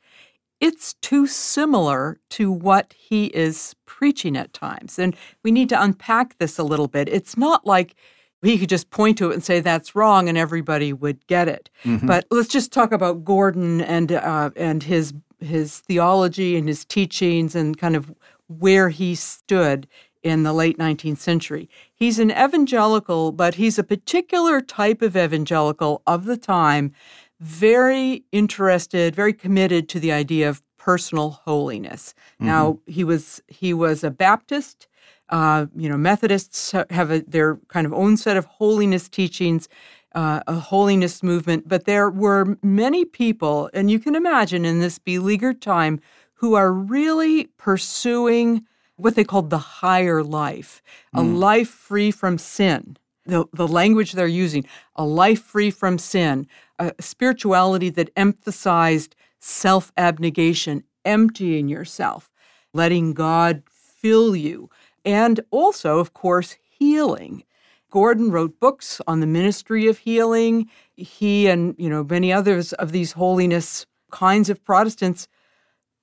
it's 0.63 0.95
too 1.03 1.27
similar 1.27 2.21
to 2.31 2.53
what 2.53 2.93
he 2.97 3.27
is 3.27 3.75
preaching 3.85 4.37
at 4.37 4.53
times. 4.53 4.97
And 4.97 5.17
we 5.43 5.51
need 5.51 5.69
to 5.71 5.83
unpack 5.83 6.39
this 6.39 6.57
a 6.57 6.63
little 6.63 6.87
bit. 6.87 7.09
It's 7.09 7.37
not 7.37 7.67
like 7.67 7.97
he 8.43 8.57
could 8.57 8.69
just 8.69 8.91
point 8.91 9.19
to 9.19 9.31
it 9.31 9.35
and 9.35 9.43
say 9.43 9.59
that's 9.59 9.97
wrong 9.97 10.29
and 10.29 10.39
everybody 10.39 10.93
would 10.93 11.27
get 11.27 11.49
it. 11.49 11.69
Mm-hmm. 11.85 12.07
But 12.07 12.27
let's 12.31 12.49
just 12.49 12.73
talk 12.73 12.93
about 12.93 13.25
Gordon 13.25 13.81
and 13.81 14.13
uh, 14.13 14.51
and 14.55 14.85
his 14.85 15.13
his 15.41 15.81
theology 15.81 16.57
and 16.57 16.69
his 16.69 16.85
teachings 16.85 17.57
and 17.57 17.77
kind 17.77 17.97
of 17.97 18.15
where 18.61 18.89
he 18.91 19.15
stood 19.15 19.87
in 20.23 20.45
the 20.45 20.53
late 20.53 20.79
19th 20.79 21.19
century. 21.19 21.69
He's 21.93 22.19
an 22.19 22.31
evangelical, 22.31 23.33
but 23.33 23.57
he's 23.57 23.79
a 23.79 23.85
particular 23.85 24.61
type 24.61 25.03
of 25.03 25.17
evangelical 25.17 26.03
of 26.07 26.27
the 26.27 26.37
time 26.37 26.93
very 27.41 28.25
interested, 28.31 29.17
very 29.17 29.33
committed 29.33 29.89
to 29.89 29.99
the 29.99 30.13
idea 30.13 30.49
of 30.49 30.63
personal 30.79 31.31
holiness. 31.31 32.15
Mm-hmm. 32.35 32.47
Now 32.47 32.79
he 32.87 33.05
was 33.05 33.43
he 33.49 33.75
was 33.75 34.05
a 34.05 34.11
Baptist. 34.11 34.87
Uh, 35.29 35.67
you 35.75 35.89
know, 35.89 35.97
Methodists 35.97 36.73
have 36.91 37.11
a, 37.11 37.21
their 37.23 37.57
kind 37.69 37.87
of 37.87 37.95
own 37.95 38.17
set 38.17 38.37
of 38.37 38.45
holiness 38.45 39.09
teachings, 39.09 39.67
uh, 40.15 40.41
a 40.47 40.55
holiness 40.55 41.23
movement. 41.23 41.69
But 41.69 41.87
there 41.87 42.11
were 42.11 42.59
many 42.63 43.05
people, 43.05 43.71
and 43.73 43.91
you 43.91 43.99
can 43.99 44.15
imagine 44.15 44.65
in 44.65 44.81
this 44.81 44.99
beleaguered 44.99 45.63
time, 45.63 46.01
who 46.43 46.55
are 46.55 46.73
really 46.73 47.45
pursuing 47.57 48.67
what 48.97 49.15
they 49.15 49.23
called 49.23 49.49
the 49.49 49.59
higher 49.59 50.25
life, 50.25 50.83
mm. 51.15 51.21
a 51.21 51.23
life 51.23 51.69
free 51.69 52.11
from 52.11 52.37
sin. 52.37 52.97
The, 53.25 53.47
the 53.53 53.69
language 53.69 54.13
they're 54.13 54.27
using, 54.27 54.67
a 54.97 55.05
life 55.05 55.41
free 55.41 55.71
from 55.71 55.97
sin, 55.99 56.49
a 56.81 56.93
spirituality 56.99 57.89
that 57.91 58.11
emphasized 58.17 59.15
self 59.39 59.93
abnegation, 59.97 60.83
emptying 61.05 61.69
yourself, 61.69 62.29
letting 62.75 63.15
God 63.15 63.63
fill 63.71 64.35
you, 64.35 64.69
and 65.05 65.39
also, 65.53 66.01
of 66.01 66.13
course, 66.13 66.57
healing. 66.69 67.45
Gordon 67.93 68.33
wrote 68.33 68.59
books 68.59 69.01
on 69.07 69.21
the 69.21 69.29
ministry 69.29 69.87
of 69.87 69.99
healing. 69.99 70.69
He 70.97 71.47
and 71.47 71.77
you 71.79 71.89
know 71.89 72.03
many 72.03 72.33
others 72.33 72.73
of 72.73 72.91
these 72.91 73.13
holiness 73.13 73.87
kinds 74.11 74.51
of 74.51 74.65
Protestants 74.65 75.29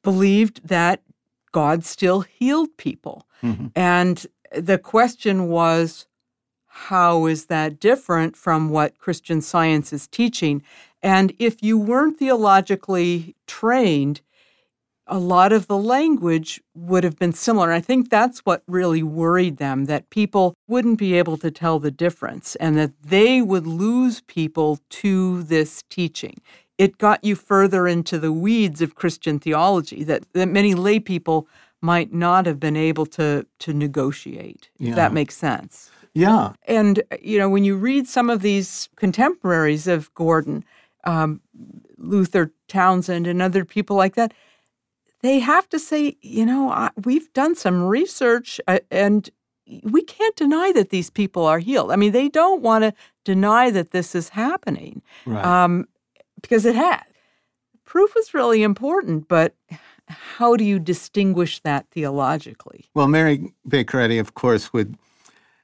believed 0.04 0.68
that 0.68 1.02
God 1.52 1.84
still 1.84 2.22
healed 2.22 2.76
people. 2.78 3.28
Mm-hmm. 3.44 3.68
And 3.76 4.26
the 4.56 4.78
question 4.78 5.48
was 5.48 6.06
how 6.68 7.26
is 7.26 7.48
that 7.48 7.80
different 7.80 8.36
from 8.38 8.70
what 8.70 8.98
Christian 8.98 9.42
science 9.42 9.92
is 9.92 10.08
teaching? 10.08 10.64
And 11.02 11.34
if 11.40 11.62
you 11.62 11.78
weren't 11.78 12.20
theologically 12.20 13.36
trained, 13.48 14.22
a 15.08 15.18
lot 15.18 15.52
of 15.52 15.68
the 15.68 15.78
language 15.78 16.62
would 16.76 17.04
have 17.04 17.18
been 17.18 17.34
similar. 17.34 17.72
I 17.72 17.82
think 17.82 18.10
that's 18.10 18.40
what 18.40 18.64
really 18.68 19.02
worried 19.02 19.58
them 19.58 19.86
that 19.86 20.10
people 20.10 20.54
wouldn't 20.68 21.00
be 21.00 21.16
able 21.16 21.38
to 21.38 21.50
tell 21.52 21.80
the 21.80 21.92
difference 21.92 22.56
and 22.58 22.78
that 22.78 22.94
they 23.02 23.42
would 23.42 23.66
lose 23.66 24.22
people 24.22 24.80
to 24.90 25.44
this 25.44 25.84
teaching. 25.90 26.40
It 26.80 26.98
got 26.98 27.24
you 27.24 27.36
further 27.36 27.88
into 27.88 28.18
the 28.18 28.32
weeds 28.32 28.82
of 28.82 28.96
Christian 28.96 29.38
theology 29.38 30.04
that, 30.06 30.24
that 30.34 30.48
many 30.48 30.74
lay 30.74 31.00
people 31.00 31.48
might 31.82 32.12
not 32.14 32.46
have 32.46 32.60
been 32.60 32.76
able 32.78 33.06
to, 33.06 33.46
to 33.60 33.74
negotiate, 33.74 34.70
yeah. 34.80 34.90
if 34.90 34.96
that 34.96 35.14
makes 35.14 35.36
sense. 35.38 35.92
Yeah. 36.14 36.54
And, 36.68 37.04
you 37.22 37.38
know, 37.38 37.50
when 37.50 37.64
you 37.66 37.76
read 37.76 38.08
some 38.08 38.30
of 38.30 38.42
these 38.42 38.90
contemporaries 38.96 39.88
of 39.88 40.14
Gordon, 40.16 40.64
um, 41.04 41.42
Luther 41.98 42.52
Townsend 42.68 43.28
and 43.28 43.42
other 43.42 43.66
people 43.66 43.96
like 43.96 44.16
that, 44.16 44.34
they 45.22 45.40
have 45.40 45.68
to 45.70 45.80
say, 45.80 46.16
you 46.22 46.46
know, 46.46 46.72
I, 46.72 46.92
we've 47.04 47.32
done 47.34 47.56
some 47.56 47.84
research 47.84 48.60
uh, 48.68 48.80
and 48.90 49.30
we 49.84 50.02
can't 50.02 50.36
deny 50.36 50.72
that 50.74 50.90
these 50.90 51.10
people 51.10 51.46
are 51.46 51.60
healed. 51.60 51.92
I 51.92 51.98
mean, 51.98 52.14
they 52.14 52.30
don't 52.30 52.62
want 52.62 52.84
to 52.86 52.94
deny 53.24 53.70
that 53.70 53.92
this 53.92 54.16
is 54.16 54.30
happening 54.30 55.02
Right. 55.26 55.46
um, 55.46 55.88
because 56.42 56.66
it 56.66 56.76
had. 56.76 57.04
Proof 57.86 58.16
is 58.18 58.34
really 58.34 58.62
important, 58.64 59.28
but 59.28 59.56
how 60.08 60.56
do 60.56 60.64
you 60.64 60.80
distinguish 60.80 61.60
that 61.62 61.88
theologically? 61.92 62.86
Well, 62.94 63.08
Mary 63.08 63.54
Baker 63.68 64.00
Eddy, 64.00 64.18
of 64.20 64.34
course, 64.34 64.72
would 64.74 64.96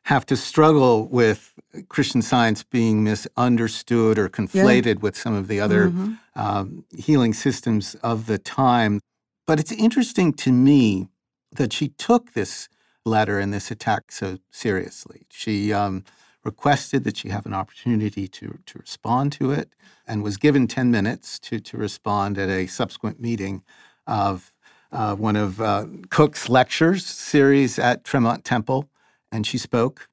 have 0.03 0.25
to 0.27 0.37
struggle 0.37 1.07
with 1.07 1.53
Christian 1.89 2.21
science 2.21 2.63
being 2.63 3.03
misunderstood 3.03 4.19
or 4.19 4.29
conflated 4.29 5.01
with 5.01 5.17
some 5.17 5.33
of 5.33 5.47
the 5.47 5.59
other 5.59 5.89
Mhm. 5.89 6.19
um, 6.35 6.83
healing 6.95 7.33
systems 7.33 7.95
of 8.03 8.25
the 8.25 8.37
time. 8.37 8.99
But 9.47 9.59
it's 9.59 9.71
interesting 9.71 10.33
to 10.33 10.51
me 10.51 11.07
that 11.53 11.71
she 11.73 11.87
took 11.89 12.33
this 12.33 12.67
letter 13.05 13.39
and 13.39 13.53
this 13.53 13.71
attack 13.71 14.11
so 14.11 14.37
seriously. 14.51 15.25
She 15.31 15.71
um, 15.71 16.03
requested 16.45 17.03
that 17.03 17.17
she 17.17 17.29
have 17.29 17.45
an 17.45 17.53
opportunity 17.53 18.27
to, 18.27 18.59
to 18.67 18.79
respond 18.79 19.31
to 19.33 19.51
it 19.51 19.69
and 20.07 20.23
was 20.23 20.37
given 20.37 20.67
10 20.67 20.91
minutes 20.91 21.39
to, 21.39 21.59
to 21.59 21.75
respond 21.75 22.37
at 22.37 22.49
a 22.49 22.67
subsequent 22.67 23.19
meeting 23.19 23.63
of 24.05 24.53
uh, 24.91 25.15
one 25.15 25.35
of 25.35 25.59
uh, 25.59 25.87
Cook's 26.09 26.47
lectures 26.47 27.05
series 27.05 27.79
at 27.79 28.03
Tremont 28.03 28.45
Temple. 28.45 28.87
And 29.31 29.45
she 29.45 29.57
spoke. 29.57 30.07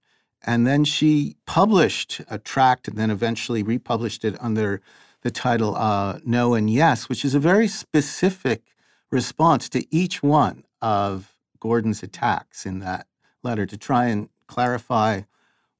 And 0.45 0.67
then 0.67 0.85
she 0.85 1.37
published 1.47 2.21
a 2.29 2.39
tract 2.39 2.89
and 2.89 2.97
then 2.97 3.11
eventually 3.11 3.63
republished 3.63 4.25
it 4.25 4.35
under 4.41 4.81
the 5.21 5.31
title 5.31 5.77
uh, 5.77 6.19
No 6.25 6.55
and 6.55 6.69
Yes, 6.69 7.09
which 7.09 7.25
is 7.25 7.35
a 7.35 7.39
very 7.39 7.69
specific 7.69 8.63
response 9.11 9.69
to 9.69 9.85
each 9.95 10.23
one 10.23 10.65
of 10.81 11.37
Gordon's 11.61 12.03
attacks 12.03 12.67
in 12.67 12.81
that 12.81 13.07
letter 13.45 13.67
to 13.67 13.77
try 13.77 14.07
and 14.07 14.31
clarify 14.49 15.23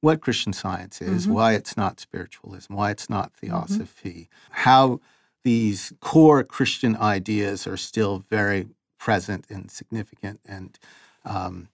what 0.03 0.19
Christian 0.19 0.51
science 0.51 1.01
is, 1.01 1.27
Mhm. 1.27 1.29
why 1.31 1.53
it's 1.53 1.77
not 1.77 1.97
spiritualism, 2.01 2.73
why 2.73 2.91
it's 2.91 3.09
not 3.09 3.31
theosophy, 3.33 4.29
how 4.51 4.99
these 5.45 5.93
core 6.01 6.43
Christian 6.43 6.97
ideas 6.97 7.65
are 7.65 7.77
still 7.77 8.19
very 8.29 8.67
present 8.99 9.45
and 9.49 9.71
significant 9.71 10.41
and 10.45 10.77
um, 11.25 11.69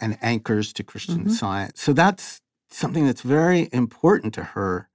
and 0.00 0.18
anchors 0.22 0.72
to 0.72 0.82
Christian 0.82 1.26
Mhm. 1.26 1.30
science. 1.30 1.80
So 1.80 1.92
that's 1.92 2.40
something 2.68 3.06
that's 3.06 3.22
very 3.22 3.68
important 3.72 4.34
to 4.34 4.42
her 4.56 4.88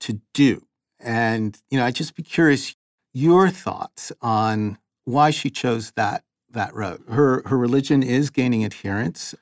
to 0.00 0.20
do. 0.32 0.64
And 1.00 1.60
you 1.70 1.78
know, 1.78 1.84
I'd 1.86 1.96
just 1.96 2.14
be 2.14 2.22
curious 2.22 2.76
your 3.12 3.50
thoughts 3.50 4.12
on 4.22 4.78
why 5.04 5.30
she 5.32 5.50
chose 5.50 5.90
that 5.96 6.24
that 6.50 6.72
road. 6.74 7.02
Her 7.08 7.42
her 7.48 7.58
religion 7.58 8.02
is 8.04 8.30
gaining 8.30 8.64
adherents. 8.64 9.34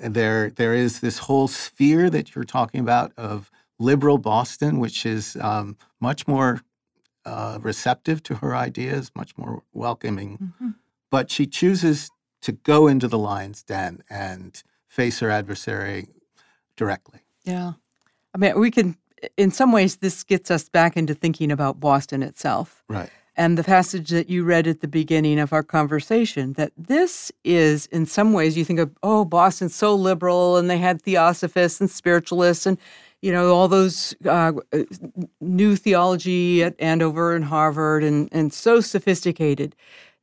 There 0.00 0.50
there 0.50 0.74
is 0.74 1.00
this 1.00 1.18
whole 1.18 1.48
sphere 1.48 2.10
that 2.10 2.34
you're 2.34 2.44
talking 2.44 2.80
about 2.80 3.12
of 3.16 3.50
liberal 3.78 4.18
Boston, 4.18 4.78
which 4.78 5.04
is 5.06 5.36
um, 5.40 5.76
much 6.00 6.26
more 6.28 6.60
uh, 7.24 7.58
receptive 7.60 8.22
to 8.24 8.36
her 8.36 8.54
ideas, 8.54 9.10
much 9.14 9.36
more 9.36 9.62
welcoming. 9.72 10.54
But 11.10 11.30
she 11.30 11.46
chooses 11.46 12.10
to 12.42 12.52
go 12.52 12.86
into 12.86 13.08
the 13.08 13.18
lion's 13.18 13.62
den 13.62 14.02
and 14.10 14.62
face 14.86 15.20
her 15.20 15.30
adversary 15.30 16.08
directly. 16.76 17.20
Yeah. 17.44 17.72
I 18.34 18.38
mean, 18.38 18.58
we 18.58 18.70
can, 18.70 18.96
in 19.36 19.50
some 19.50 19.72
ways, 19.72 19.96
this 19.96 20.22
gets 20.24 20.50
us 20.50 20.68
back 20.68 20.96
into 20.96 21.14
thinking 21.14 21.50
about 21.50 21.80
Boston 21.80 22.22
itself. 22.22 22.84
Right. 22.88 23.10
And 23.36 23.58
the 23.58 23.64
passage 23.64 24.10
that 24.10 24.30
you 24.30 24.44
read 24.44 24.66
at 24.68 24.80
the 24.80 24.88
beginning 24.88 25.40
of 25.40 25.52
our 25.52 25.64
conversation, 25.64 26.52
that 26.52 26.72
this 26.78 27.32
is, 27.42 27.86
in 27.86 28.06
some 28.06 28.32
ways, 28.32 28.56
you 28.56 28.64
think 28.64 28.78
of, 28.78 28.92
oh, 29.02 29.24
Boston's 29.24 29.74
so 29.74 29.94
liberal 29.94 30.56
and 30.56 30.70
they 30.70 30.78
had 30.78 31.02
theosophists 31.02 31.80
and 31.80 31.90
spiritualists 31.90 32.64
and, 32.64 32.78
you 33.22 33.32
know, 33.32 33.52
all 33.52 33.66
those 33.66 34.14
uh, 34.28 34.52
new 35.40 35.74
theology 35.74 36.62
at 36.62 36.76
Andover 36.78 37.34
and 37.34 37.44
Harvard 37.46 38.04
and, 38.04 38.28
and 38.30 38.52
so 38.52 38.80
sophisticated. 38.80 39.74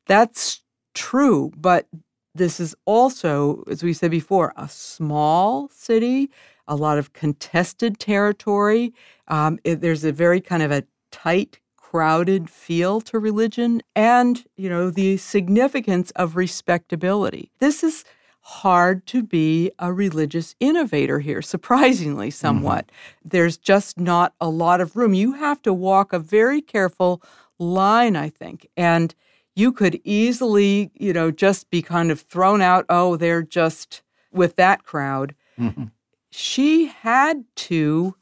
That's 0.05 0.61
true. 0.93 1.51
But 1.57 1.87
this 2.33 2.61
is 2.61 2.75
also, 2.85 3.63
as 3.69 3.83
we 3.83 3.91
said 3.91 4.11
before, 4.11 4.53
a 4.55 4.69
small 4.69 5.67
city, 5.69 6.29
a 6.65 6.77
lot 6.77 6.97
of 6.97 7.11
contested 7.11 7.99
territory. 7.99 8.93
Um, 9.27 9.59
it- 9.65 9.81
there's 9.81 10.05
a 10.05 10.13
very 10.13 10.39
kind 10.39 10.63
of 10.63 10.71
a 10.71 10.85
tight, 11.11 11.59
crowded 11.91 12.49
feel 12.49 13.01
to 13.01 13.19
religion, 13.19 13.81
and 13.97 14.45
you 14.55 14.69
know 14.69 14.89
the 14.89 15.17
significance 15.17 16.09
of 16.11 16.37
respectability. 16.37 17.51
This 17.59 17.83
is 17.83 18.05
hard 18.43 19.05
to 19.07 19.21
be 19.21 19.71
a 19.77 19.91
religious 19.91 20.55
innovator 20.61 21.19
here, 21.19 21.41
surprisingly, 21.41 22.31
somewhat. 22.31 22.89
There's 23.25 23.57
just 23.57 23.99
not 23.99 24.33
a 24.39 24.49
lot 24.49 24.79
of 24.79 24.95
room. 24.95 25.13
You 25.13 25.33
have 25.33 25.61
to 25.63 25.73
walk 25.73 26.13
a 26.13 26.19
very 26.19 26.61
careful 26.61 27.21
line, 27.59 28.15
I 28.15 28.29
think, 28.29 28.67
and 28.77 29.13
you 29.53 29.73
could 29.73 29.99
easily, 30.05 30.91
you 30.95 31.11
know, 31.11 31.29
just 31.29 31.69
be 31.69 31.81
kind 31.81 32.09
of 32.09 32.21
thrown 32.21 32.61
out. 32.61 32.85
Oh, 32.87 33.17
they're 33.17 33.43
just 33.43 34.01
with 34.31 34.55
that 34.55 34.83
crowd. 34.85 35.35
Mhm. 35.59 35.91
She 36.29 36.85
had 36.85 37.43
to 37.67 38.15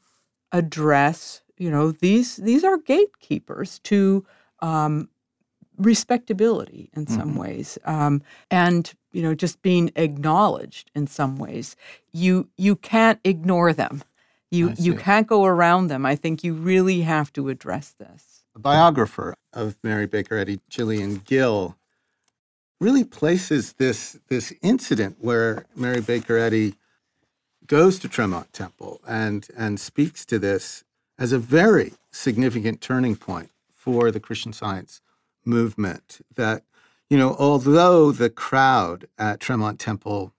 address, 0.50 1.42
you 1.60 1.70
know, 1.70 1.92
these 1.92 2.36
these 2.36 2.64
are 2.64 2.78
gatekeepers 2.78 3.78
to 3.80 4.24
um, 4.60 5.10
respectability 5.76 6.90
in 6.94 7.06
some 7.06 7.34
Mhm. 7.34 7.38
ways, 7.38 7.78
um, 7.84 8.22
and 8.50 8.92
you 9.12 9.22
know, 9.22 9.34
just 9.34 9.60
being 9.60 9.90
acknowledged 9.96 10.90
in 10.94 11.06
some 11.06 11.36
ways. 11.36 11.76
You 12.12 12.48
you 12.56 12.76
can't 12.76 13.20
ignore 13.24 13.72
them. 13.74 14.02
You 14.50 14.72
you 14.78 14.94
can't 14.94 15.26
go 15.26 15.44
around 15.44 15.88
them. 15.88 16.06
I 16.06 16.16
think 16.16 16.42
you 16.42 16.54
really 16.54 17.02
have 17.02 17.30
to 17.34 17.50
address 17.50 17.90
this. 17.98 18.44
A 18.56 18.58
biographer 18.58 19.36
of 19.52 19.76
Mary 19.82 20.06
Baker 20.06 20.38
Eddy, 20.38 20.60
Gillian 20.70 21.16
Gill, 21.26 21.76
really 22.80 23.04
places 23.04 23.74
this 23.74 24.18
this 24.28 24.52
incident 24.62 25.18
where 25.20 25.66
Mary 25.76 26.00
Baker 26.00 26.38
Eddy 26.38 26.74
goes 27.66 27.98
to 27.98 28.08
Tremont 28.08 28.52
Temple 28.54 29.00
and 29.06 29.46
and 29.56 29.78
speaks 29.78 30.24
to 30.26 30.38
this 30.38 30.84
as 31.20 31.32
a 31.32 31.38
very 31.38 31.92
significant 32.10 32.80
turning 32.80 33.14
point 33.14 33.50
for 33.72 34.10
the 34.10 34.18
Christian 34.18 34.52
Science 34.52 35.00
movement. 35.44 36.20
That 36.34 36.64
you 37.08 37.18
know, 37.18 37.36
although 37.38 38.10
the 38.10 38.30
crowd 38.30 39.06
at 39.18 39.38
Tremont 39.38 39.78
Temple 39.78 40.32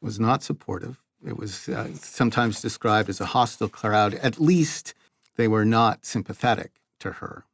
was 0.00 0.18
not 0.20 0.42
supportive, 0.42 1.02
it 1.26 1.36
was 1.36 1.68
uh, 1.68 1.88
sometimes 1.94 2.62
described 2.62 3.08
as 3.08 3.20
a 3.20 3.26
hostile 3.26 3.68
crowd. 3.68 4.14
At 4.14 4.40
least 4.40 4.94
they 5.36 5.48
were 5.48 5.64
not 5.64 6.04
sympathetic 6.04 6.80
to 7.00 7.12
her. 7.12 7.44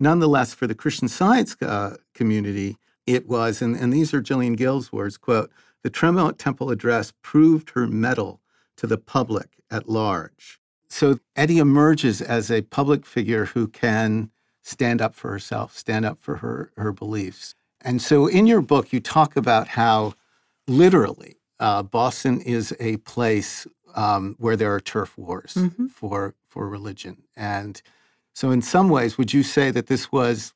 Nonetheless, 0.00 0.54
for 0.54 0.66
the 0.66 0.74
Christian 0.74 1.08
Science 1.08 1.56
uh, 1.60 1.96
community, 2.14 2.76
it 3.06 3.28
was, 3.28 3.60
and, 3.62 3.76
and 3.76 3.92
these 3.92 4.14
are 4.14 4.20
Gillian 4.20 4.54
Gill's 4.54 4.92
words, 4.92 5.16
quote, 5.16 5.50
the 5.82 5.90
Tremont 5.90 6.38
Temple 6.38 6.70
address 6.70 7.12
proved 7.22 7.70
her 7.70 7.86
mettle 7.86 8.40
to 8.76 8.86
the 8.86 8.98
public 8.98 9.48
at 9.70 9.88
large. 9.88 10.60
So 10.88 11.18
Eddy 11.36 11.58
emerges 11.58 12.20
as 12.22 12.50
a 12.50 12.62
public 12.62 13.04
figure 13.04 13.46
who 13.46 13.68
can 13.68 14.30
stand 14.62 15.00
up 15.00 15.14
for 15.14 15.30
herself, 15.30 15.76
stand 15.76 16.04
up 16.04 16.18
for 16.20 16.36
her, 16.36 16.70
her 16.76 16.92
beliefs. 16.92 17.54
And 17.80 18.02
so 18.02 18.26
in 18.26 18.46
your 18.46 18.60
book, 18.60 18.92
you 18.92 19.00
talk 19.00 19.36
about 19.36 19.68
how 19.68 20.14
literally 20.66 21.36
uh, 21.60 21.82
Boston 21.82 22.40
is 22.40 22.74
a 22.80 22.96
place 22.98 23.66
um, 23.94 24.36
where 24.38 24.56
there 24.56 24.72
are 24.74 24.80
turf 24.80 25.16
wars 25.16 25.54
Mhm. 25.56 25.90
for, 25.90 26.34
for 26.48 26.68
religion. 26.68 27.24
And 27.36 27.80
so, 28.34 28.50
in 28.52 28.62
some 28.62 28.88
ways, 28.88 29.18
would 29.18 29.32
you 29.32 29.42
say 29.42 29.70
that 29.72 29.88
this 29.88 30.12
was 30.12 30.54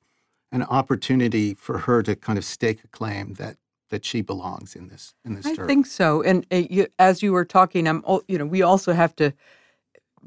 an 0.53 0.63
opportunity 0.63 1.55
for 1.55 1.79
her 1.79 2.03
to 2.03 2.15
kind 2.15 2.39
of 2.39 2.45
stake 2.45 2.85
a 2.85 2.89
claim 2.89 3.35
that 3.35 3.57
that 3.91 4.05
she 4.05 4.23
belongs 4.23 4.77
in 4.77 4.87
this 4.89 5.15
in 5.25 5.35
this 5.35 5.45
turf? 5.47 5.53
I 5.53 5.57
turf? 5.57 5.67
think 5.67 5.87
so. 5.87 6.23
And 6.23 6.47
uh, 6.53 6.63
you, 6.71 6.87
as 6.99 7.23
you 7.23 7.33
were 7.33 7.45
talking, 7.45 7.89
I'm, 7.89 8.05
you 8.29 8.39
know, 8.39 8.47
we 8.47 8.63
also 8.63 8.93
have 8.93 9.17
to 9.17 9.33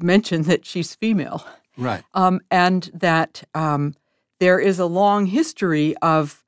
mention 0.02 0.44
that 0.44 0.66
she's 0.66 0.96
female, 0.96 1.46
right. 1.78 2.04
um, 2.14 2.42
and 2.52 2.90
that 2.94 3.44
um, 3.54 3.96
there 4.40 4.60
is 4.60 4.80
a 4.80 4.86
long 4.86 5.26
history 5.28 5.96
of 5.98 6.44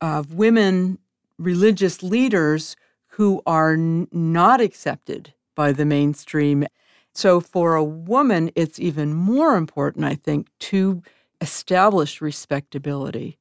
of 0.00 0.34
women 0.34 0.98
religious 1.38 2.02
leaders 2.02 2.76
who 3.08 3.42
are 3.46 3.72
n- 3.72 4.08
not 4.12 4.60
accepted 4.60 5.34
by 5.54 5.72
the 5.72 5.84
mainstream. 5.84 6.66
So, 7.14 7.40
for 7.40 7.74
a 7.74 7.84
woman, 7.84 8.50
it's 8.54 8.78
even 8.78 9.14
more 9.14 9.56
important, 9.56 10.04
I 10.04 10.14
think, 10.14 10.48
to 10.60 11.02
establish 11.40 12.20
respectability. 12.20 13.38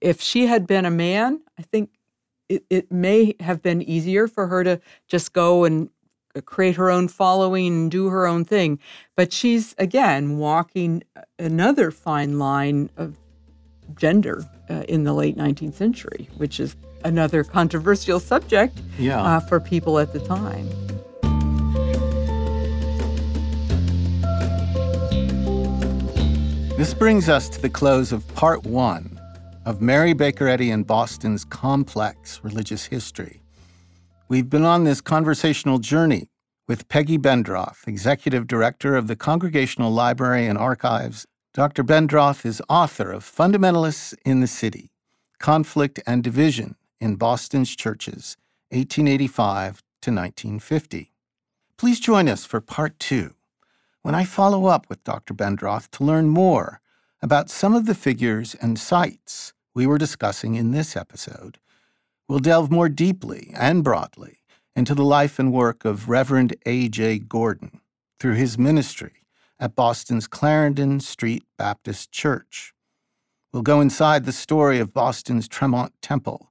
If 0.00 0.20
she 0.20 0.46
had 0.46 0.66
been 0.66 0.84
a 0.84 0.90
man, 0.90 1.40
I 1.58 1.62
think 1.62 1.90
it, 2.48 2.64
it 2.70 2.92
may 2.92 3.34
have 3.40 3.62
been 3.62 3.82
easier 3.82 4.28
for 4.28 4.46
her 4.48 4.62
to 4.64 4.80
just 5.08 5.32
go 5.32 5.64
and 5.64 5.90
create 6.42 6.76
her 6.76 6.90
own 6.90 7.08
following 7.08 7.66
and 7.66 7.90
do 7.90 8.08
her 8.08 8.26
own 8.26 8.44
thing. 8.44 8.78
But 9.16 9.32
she's, 9.32 9.74
again, 9.78 10.38
walking 10.38 11.02
another 11.38 11.90
fine 11.90 12.38
line 12.38 12.90
of 12.96 13.16
gender 13.96 14.44
uh, 14.68 14.84
in 14.88 15.04
the 15.04 15.12
late 15.12 15.36
19th 15.36 15.74
century, 15.74 16.28
which 16.36 16.58
is 16.58 16.76
another 17.04 17.44
controversial 17.44 18.18
subject 18.18 18.80
yeah. 18.98 19.22
uh, 19.22 19.40
for 19.40 19.60
people 19.60 19.98
at 19.98 20.12
the 20.12 20.20
time. 20.20 20.68
This 26.76 26.92
brings 26.92 27.28
us 27.28 27.48
to 27.50 27.62
the 27.62 27.70
close 27.70 28.10
of 28.10 28.26
part 28.34 28.64
one 28.64 29.20
of 29.64 29.80
Mary 29.80 30.12
Baker 30.12 30.48
Eddy 30.48 30.70
and 30.70 30.84
Boston's 30.84 31.44
complex 31.44 32.40
religious 32.42 32.84
history. 32.84 33.43
We've 34.26 34.48
been 34.48 34.64
on 34.64 34.84
this 34.84 35.02
conversational 35.02 35.78
journey 35.78 36.30
with 36.66 36.88
Peggy 36.88 37.18
Bendroth, 37.18 37.86
Executive 37.86 38.46
Director 38.46 38.96
of 38.96 39.06
the 39.06 39.16
Congregational 39.16 39.92
Library 39.92 40.46
and 40.46 40.56
Archives. 40.56 41.26
Dr. 41.52 41.84
Bendroth 41.84 42.46
is 42.46 42.62
author 42.70 43.12
of 43.12 43.22
Fundamentalists 43.22 44.14
in 44.24 44.40
the 44.40 44.46
City 44.46 44.90
Conflict 45.38 46.00
and 46.06 46.24
Division 46.24 46.76
in 47.00 47.16
Boston's 47.16 47.76
Churches, 47.76 48.38
1885 48.70 49.82
to 50.00 50.10
1950. 50.10 51.12
Please 51.76 52.00
join 52.00 52.26
us 52.26 52.46
for 52.46 52.62
part 52.62 52.98
two 52.98 53.34
when 54.00 54.14
I 54.14 54.24
follow 54.24 54.64
up 54.64 54.88
with 54.88 55.04
Dr. 55.04 55.34
Bendroth 55.34 55.90
to 55.90 56.04
learn 56.04 56.30
more 56.30 56.80
about 57.20 57.50
some 57.50 57.74
of 57.74 57.84
the 57.84 57.94
figures 57.94 58.54
and 58.54 58.78
sites 58.78 59.52
we 59.74 59.86
were 59.86 59.98
discussing 59.98 60.54
in 60.54 60.70
this 60.70 60.96
episode. 60.96 61.58
We'll 62.28 62.38
delve 62.38 62.70
more 62.70 62.88
deeply 62.88 63.52
and 63.54 63.84
broadly 63.84 64.38
into 64.74 64.94
the 64.94 65.04
life 65.04 65.38
and 65.38 65.52
work 65.52 65.84
of 65.84 66.08
Reverend 66.08 66.56
A.J. 66.66 67.20
Gordon 67.20 67.80
through 68.18 68.34
his 68.34 68.58
ministry 68.58 69.26
at 69.58 69.76
Boston's 69.76 70.26
Clarendon 70.26 71.00
Street 71.00 71.44
Baptist 71.58 72.10
Church. 72.10 72.72
We'll 73.52 73.62
go 73.62 73.80
inside 73.80 74.24
the 74.24 74.32
story 74.32 74.78
of 74.80 74.92
Boston's 74.92 75.48
Tremont 75.48 75.92
Temple 76.02 76.50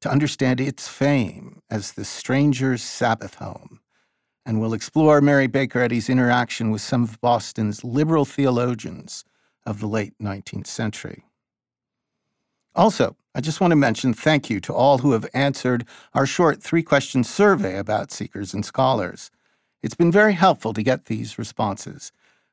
to 0.00 0.10
understand 0.10 0.60
its 0.60 0.88
fame 0.88 1.62
as 1.70 1.92
the 1.92 2.04
stranger's 2.04 2.82
Sabbath 2.82 3.36
home 3.36 3.80
and 4.44 4.60
we'll 4.60 4.74
explore 4.74 5.20
Mary 5.20 5.46
Baker 5.46 5.80
Eddy's 5.80 6.08
interaction 6.08 6.70
with 6.70 6.80
some 6.80 7.04
of 7.04 7.20
Boston's 7.20 7.84
liberal 7.84 8.24
theologians 8.24 9.24
of 9.64 9.80
the 9.80 9.86
late 9.86 10.14
19th 10.20 10.66
century. 10.66 11.24
Also, 12.74 13.16
I 13.34 13.40
just 13.40 13.60
want 13.60 13.72
to 13.72 13.76
mention 13.76 14.14
thank 14.14 14.48
you 14.48 14.60
to 14.60 14.72
all 14.74 14.98
who 14.98 15.12
have 15.12 15.28
answered 15.34 15.86
our 16.14 16.26
short 16.26 16.62
three 16.62 16.82
question 16.82 17.24
survey 17.24 17.78
about 17.78 18.10
seekers 18.10 18.54
and 18.54 18.64
scholars. 18.64 19.30
It's 19.82 19.94
been 19.94 20.12
very 20.12 20.34
helpful 20.34 20.72
to 20.74 20.82
get 20.82 21.06
these 21.06 21.38
responses. 21.38 22.12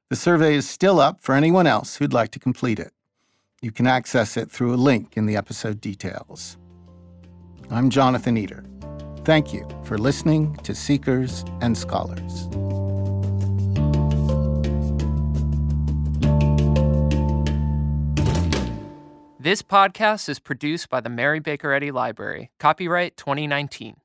The 0.09 0.15
survey 0.15 0.55
is 0.55 0.67
still 0.67 0.99
up 0.99 1.21
for 1.21 1.35
anyone 1.35 1.67
else 1.67 1.97
who'd 1.97 2.13
like 2.13 2.31
to 2.31 2.39
complete 2.39 2.79
it. 2.79 2.91
You 3.61 3.71
can 3.71 3.87
access 3.87 4.37
it 4.37 4.49
through 4.49 4.73
a 4.73 4.77
link 4.77 5.15
in 5.15 5.25
the 5.25 5.35
episode 5.35 5.79
details. 5.79 6.57
I'm 7.69 7.89
Jonathan 7.89 8.37
Eder. 8.37 8.65
Thank 9.25 9.53
you 9.53 9.67
for 9.83 9.97
listening 9.97 10.55
to 10.63 10.73
Seekers 10.73 11.43
and 11.61 11.77
Scholars. 11.77 12.47
This 19.41 19.61
podcast 19.61 20.27
is 20.27 20.37
produced 20.37 20.89
by 20.89 20.99
the 20.99 21.09
Mary 21.09 21.39
Baker 21.39 21.71
Eddy 21.71 21.91
Library. 21.91 22.51
Copyright 22.59 23.15
2019. 23.15 23.95